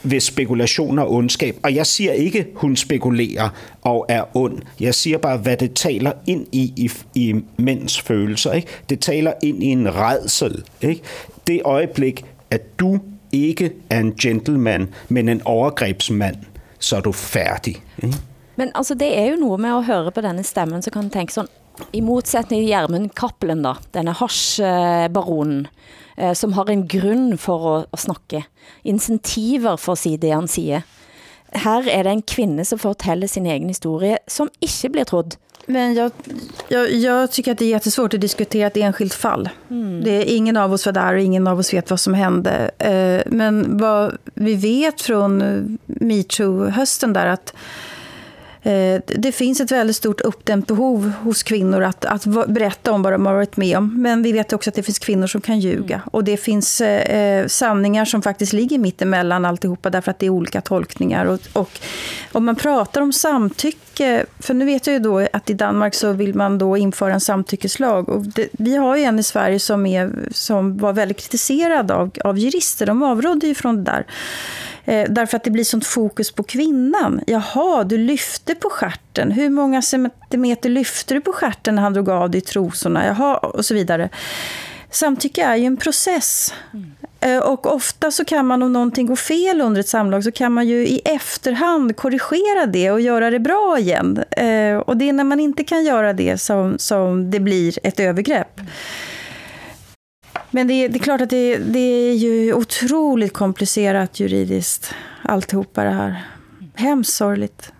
[0.03, 1.57] ved spekulation og ondskab.
[1.63, 3.49] Og jeg siger ikke, hun spekulerer
[3.81, 4.61] og er ond.
[4.79, 8.51] Jeg siger bare, hvad det taler ind i, i, i mænds følelser.
[8.53, 8.67] Ikke?
[8.89, 10.63] Det taler ind i en redsel.
[10.81, 11.01] Ikke?
[11.47, 12.99] Det øjeblik, at du
[13.31, 16.35] ikke er en gentleman, men en overgrebsmand,
[16.79, 17.75] så er du færdig.
[18.03, 18.17] Ikke?
[18.59, 21.11] Men altså, det er jo noget med at høre på denne stemmen, så kan man
[21.13, 21.49] tænke sådan,
[21.93, 25.67] i modsætning til Gjermund Kappelen da, denne hasjbaronen,
[26.17, 28.43] eh, som har en grund for at, at snakke,
[28.83, 30.81] incentiver for at sige det han siger.
[31.53, 35.37] Her er det en kvinde som fortæller sin egen historie, som ikke blir trodd.
[35.67, 36.11] Men jag,
[36.69, 39.49] jag, jag tycker att det är jättesvårt att diskutera ett enskilt fall.
[39.69, 40.03] Mm.
[40.03, 42.71] Det är, ingen av oss var där och ingen av oss vet vad som hände.
[42.77, 45.41] Eh, Men vad vi vet från
[45.85, 47.98] metoo-hösten där att Eh,
[49.05, 53.25] det finns ett väldigt stort uppdämt behov hos kvinnor att, att berätta om vad de
[53.25, 54.01] har varit med om.
[54.01, 55.95] Men vi vet också att det finns kvinnor som kan ljuga.
[55.95, 56.07] Mm.
[56.11, 60.61] Och det finns eh, sanningar som faktiskt ligger mittemellan alltihopa därför att det är olika
[60.61, 61.25] tolkningar.
[61.25, 61.79] Och, och
[62.31, 63.77] om man pratar om samtycke,
[64.39, 67.19] för nu vet jag ju då att i Danmark så vill man då införa en
[67.19, 68.09] samtyckeslag.
[68.09, 72.11] Och det, vi har ju en i Sverige som, är, som var väldigt kritiserad av,
[72.23, 72.85] av jurister.
[72.85, 74.05] De avrådde ju från det där.
[74.85, 77.21] Eh, därför att det blir sånt fokus på kvinnan.
[77.27, 79.31] Jaha, du lyfte på skärten.
[79.31, 83.05] Hur många centimeter lyfte du på skärten när han drog av dig trosorna?
[83.05, 84.09] Jaha, och så vidare.
[84.91, 86.53] Samtycke är ju en process.
[86.73, 86.91] Mm.
[87.21, 90.51] Eh, och ofta så kan man, om någonting går fel under ett samlag, så kan
[90.51, 94.23] man ju i efterhand korrigera det och göra det bra igen.
[94.31, 97.99] Eh, och det är när man inte kan göra det som, som det blir ett
[97.99, 98.61] övergrepp.
[100.51, 105.83] Men det är, det är klart att det, det, är ju otroligt komplicerat juridiskt, alltihopa
[105.83, 106.23] det här.
[106.75, 107.71] Hemskt sorgligt.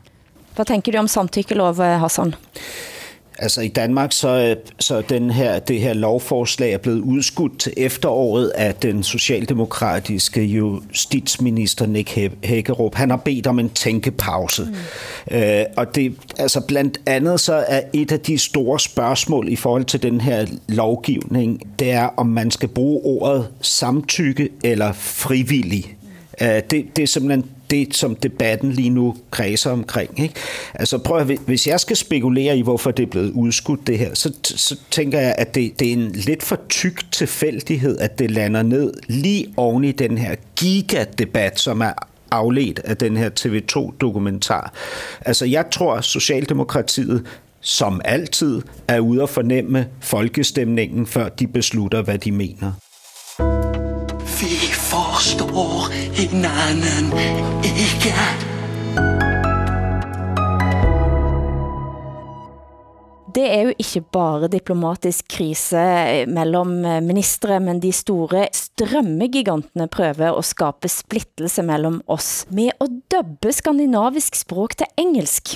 [0.56, 2.36] Vad tänker du om samtyckelov, eh, Hassan?
[3.42, 8.50] Altså i Danmark så, så den her, det her lovforslag er blevet udskudt til efteråret
[8.50, 12.96] af den socialdemokratiske justitsminister Nick Hækkerup.
[12.96, 14.64] Han har bedt om en tænkepause.
[15.32, 15.38] Mm.
[15.38, 19.86] Øh, og det, altså blandt andet så er et af de store spørgsmål i forhold
[19.86, 25.96] til den her lovgivning, det er om man skal bruge ordet samtykke eller frivillig.
[26.42, 30.20] Øh, det, det er simpelthen det, som debatten lige nu kredser omkring.
[30.20, 30.36] Ikke?
[30.74, 34.14] Altså prøv at, hvis jeg skal spekulere i, hvorfor det er blevet udskudt det her,
[34.14, 38.32] så, så tænker jeg, at det, det er en lidt for tyk tilfældighed, at det
[38.32, 41.94] lander ned lige oven i den her gigadebat, som er
[42.32, 44.74] afledt af den her TV2-dokumentar.
[45.26, 47.26] Altså jeg tror, Socialdemokratiet
[47.62, 52.72] som altid er ude at fornemme folkestemningen, før de beslutter, hvad de mener.
[55.50, 57.08] Forstår hinanden
[57.66, 58.12] ikke.
[63.34, 69.88] Det er jo ikke bare diplomatisk krise eh, mellem eh, ministre, men de store strømmegigantene
[69.90, 75.56] prøver at skabe splittelse mellem oss med at dubbe skandinavisk språk til engelsk.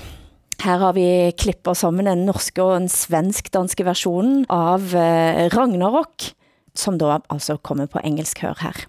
[0.63, 1.05] Her har vi
[1.37, 6.31] klippet sammen en norsk og en svensk-danske version av eh, Ragnarok,
[6.73, 8.87] som da altså kommer på engelsk hør her.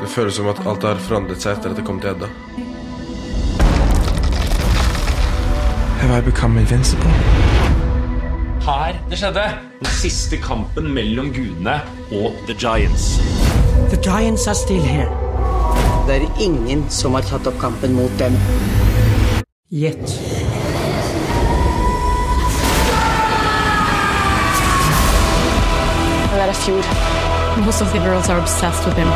[0.00, 2.26] Det føles som at alt har forandret sig efter at det kom til Edda.
[6.00, 7.10] Have I become invincible?
[8.68, 9.46] Her det skjedde.
[9.80, 11.80] Den sidste kampen mellem gudene
[12.12, 13.18] og The Giants.
[13.88, 15.08] The Giants are still here.
[16.06, 18.32] Det er ingen som har taget op kampen mot dem.
[19.72, 20.20] Yet.
[26.24, 27.07] I got a feud.
[27.66, 29.08] Most of the girls are obsessed with him.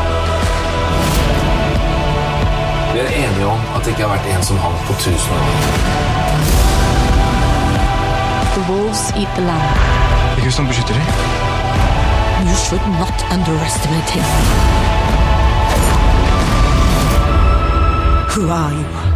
[2.92, 5.46] Vi er enige om at det ikke har vært en som hang på tusen år.
[8.54, 9.78] The wolves eat the lamb.
[10.38, 11.02] Ikke som beskytter dem.
[12.48, 14.24] You should not underestimate him.
[18.34, 19.11] Who are you?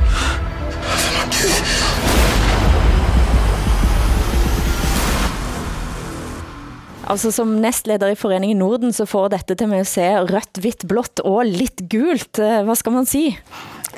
[7.06, 10.86] Altså som nestleder i Foreningen Norden, så får dette til med at se rødt, hvitt,
[10.88, 12.38] blått og lidt gult.
[12.42, 13.38] Eh, hvad skal man sige?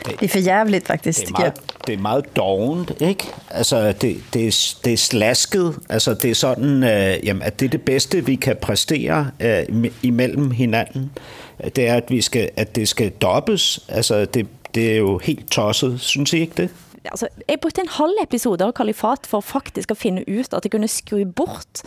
[0.05, 1.21] Det er for jævligt, faktisk.
[1.21, 3.25] Det er meget, det er meget dovent, ikke?
[3.51, 5.79] Altså, det, det, er, det er slasket.
[5.89, 9.91] Altså, det er sådan, øh, jamen, at det er det bedste, vi kan præstere øh,
[10.03, 11.11] imellem hinanden.
[11.77, 13.81] Det er, at, vi skal, at det skal dobbes.
[13.89, 16.01] Altså, det, det er jo helt tosset.
[16.01, 16.71] Synes I ikke det?
[17.11, 20.75] Altså, jeg brugte en halv episode av Kalifat for faktisk at finde ut at jeg
[20.75, 21.83] kunne skru bort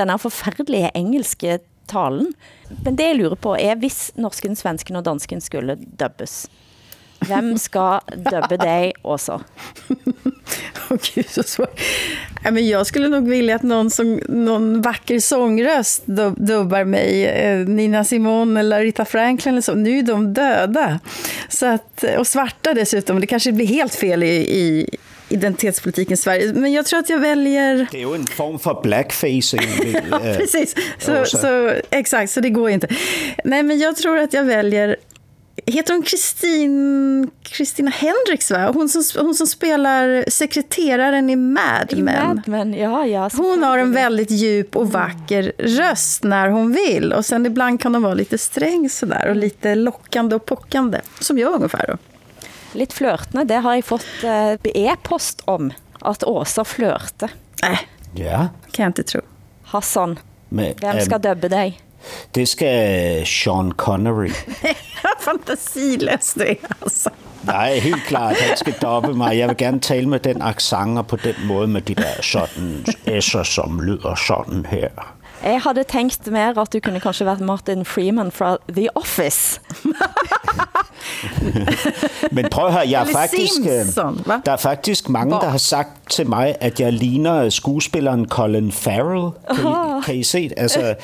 [0.00, 1.58] den her forfærdelige engelske
[1.90, 2.32] talen.
[2.84, 6.44] Men det jeg lurer på er, hvis norsken, svensken og dansken skulle dubbes,
[7.26, 9.40] Hvem skal dubbe dig også?
[10.90, 11.80] Åh oh, gud, så svårt.
[12.44, 16.02] Ja, men jag skulle nog vilja att någon, som, någon vacker sångröst
[16.36, 17.26] dubbar mig.
[17.26, 19.74] Eh, Nina Simone eller Rita Franklin eller så.
[19.74, 21.00] Nu är de döda.
[21.48, 23.20] Så att, och svarta dessutom.
[23.20, 24.86] Det kanske blir helt fel i, i
[25.28, 26.52] identitetspolitiken i Sverige.
[26.52, 27.88] Men jag tror att jag väljer...
[27.90, 29.60] Det är ju en form för blackfacing.
[30.10, 30.74] ja, precis.
[30.98, 32.88] Så, så, exakt, så det går inte.
[33.44, 34.96] Nej, men jag tror att jag väljer
[35.70, 38.70] Heter hon Kristin, Kristina Hendricks, va?
[38.74, 41.98] Hon som, hon som spelar sekreteraren i Mad Men.
[41.98, 46.72] I Mad Men ja, ja, hon har en väldigt djup och vacker röst när hon
[46.72, 47.12] vill.
[47.12, 51.00] Och sen ibland kan hon vara lite sträng sådär och lite lockande och pockande.
[51.20, 51.96] Som jag ungefär då.
[52.78, 55.72] Lite flörtende, det har jag fått eh, e-post om.
[56.00, 57.28] Att Åsa flörte.
[57.62, 58.48] Nej, äh, ja.
[58.70, 59.20] kan jag inte tro.
[59.62, 60.18] Hassan,
[60.48, 61.80] Men, vem ska um, dubbe dig?
[62.30, 64.32] Det skal Sean Connery.
[65.20, 67.10] Fantasilöst det altså.
[67.42, 69.38] Nej, helt klart, han skal doppe mig.
[69.38, 72.84] Jeg vil gerne tale med den accent og på den måde med de der sådan
[72.88, 74.88] s'er, som lyder sådan her.
[75.44, 79.60] Jeg havde tænkt mere, at du kunne kanskje været Martin Freeman fra The Office.
[82.32, 84.34] Men prøv høre, jeg er faktisk, øh, Simpson, hva?
[84.46, 89.30] der er faktisk mange, der har sagt til mig, at jeg ligner skuespilleren Colin Farrell.
[89.56, 90.54] Kan I, kan I se det?
[90.56, 90.80] Altså,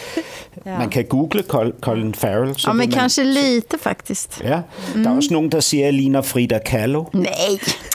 [0.66, 0.78] Ja.
[0.78, 2.54] man kan google Col- Colin Farrell.
[2.66, 4.40] Ja, men man- kanske lite faktiskt.
[4.44, 4.60] Ja,
[4.94, 7.04] der er også nogen, der siger, at jeg ligner Frida Kahlo.
[7.12, 7.26] Nej.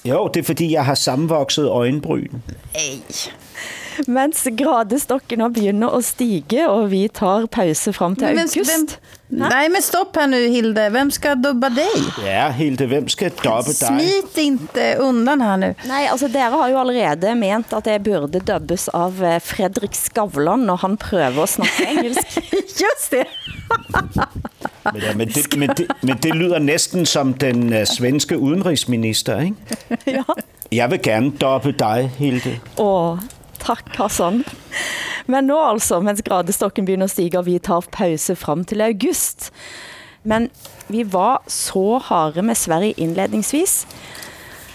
[0.05, 2.27] Jo, det er fordi, jeg har sammenvokset øjenbryn.
[4.07, 8.71] Mens gradestokken nå begynder at stige, og vi tar pause frem til Men august.
[8.71, 8.87] vem,
[9.49, 10.89] nej, men stopp här nu Hilde.
[10.89, 12.25] Vem ska dubba dig?
[12.25, 13.75] Ja, Hilde, hvem skal doppe dig?
[13.87, 15.75] Smit inte undan här nu.
[15.87, 20.59] Nej, altså dere har jo allerede ment at jeg burde dubbes av eh, Fredrik Skavlan,
[20.59, 22.39] når han prøver at snakke engelsk.
[22.83, 23.25] Just det!
[24.83, 29.39] Men, ja, men, det, men, det, men det lyder næsten som den uh, svenske udenrigsminister,
[29.39, 29.55] ikke?
[30.17, 30.23] ja.
[30.71, 32.59] Jeg vil gerne doppe dig, Hilde.
[32.77, 33.17] Åh,
[33.61, 34.43] tak Hassan.
[35.31, 39.51] Men nå altså, mens gradestokken begynder at stige, og vi tar pause frem til august.
[40.23, 40.49] Men
[40.89, 43.85] vi var så harde med Sverige indledningsvis.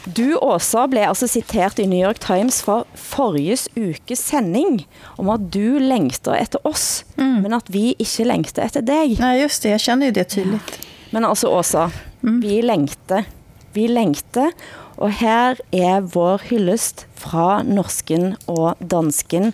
[0.07, 4.85] Du, Åsa, blev altså citeret i New York Times fra forrige ukes sending
[5.19, 7.43] om at du længter efter oss, mm.
[7.43, 9.19] men at vi ikke længter efter dig.
[9.19, 9.71] Nej, just det.
[9.71, 10.81] Jag känner ju det tydligt.
[11.11, 13.25] Men altså, Åsa, vi længte.
[13.73, 14.51] Vi længte,
[14.97, 19.53] og her er vår hyldest fra norsken og dansken.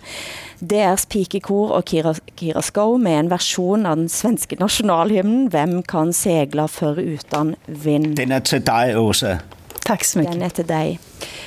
[0.63, 6.13] DR's pikekor og Kira, Kira Skov med en version av den svenske nationalhymnen Hvem kan
[6.15, 8.15] segla for utan vind?
[8.17, 9.37] Den er til dig, Åsa.
[9.83, 10.99] Tak så Den er til dig.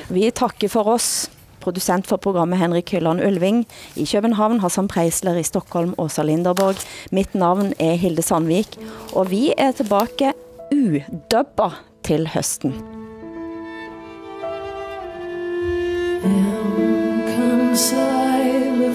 [0.09, 1.31] Vi takker for oss.
[1.61, 3.67] Producent for programmet Henrik Hylland Ulving.
[3.97, 6.77] I København Hassan Preisler, i Stockholm Åsa Linderborg.
[7.11, 8.79] Mitt navn er Hilde Sandvik,
[9.13, 10.33] og vi er tilbage
[10.71, 11.71] udubba
[12.05, 12.96] til høsten.
[17.77, 18.91] Kan sejle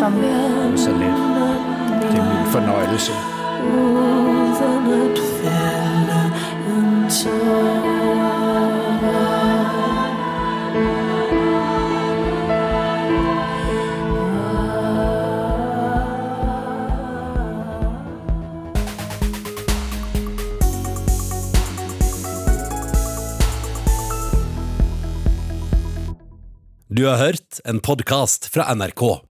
[0.00, 0.78] Hassan.
[0.78, 1.00] Så lidt.
[2.12, 3.12] Det er min fornøjelse.
[26.96, 29.29] Du har hørt en podcast fra NRK.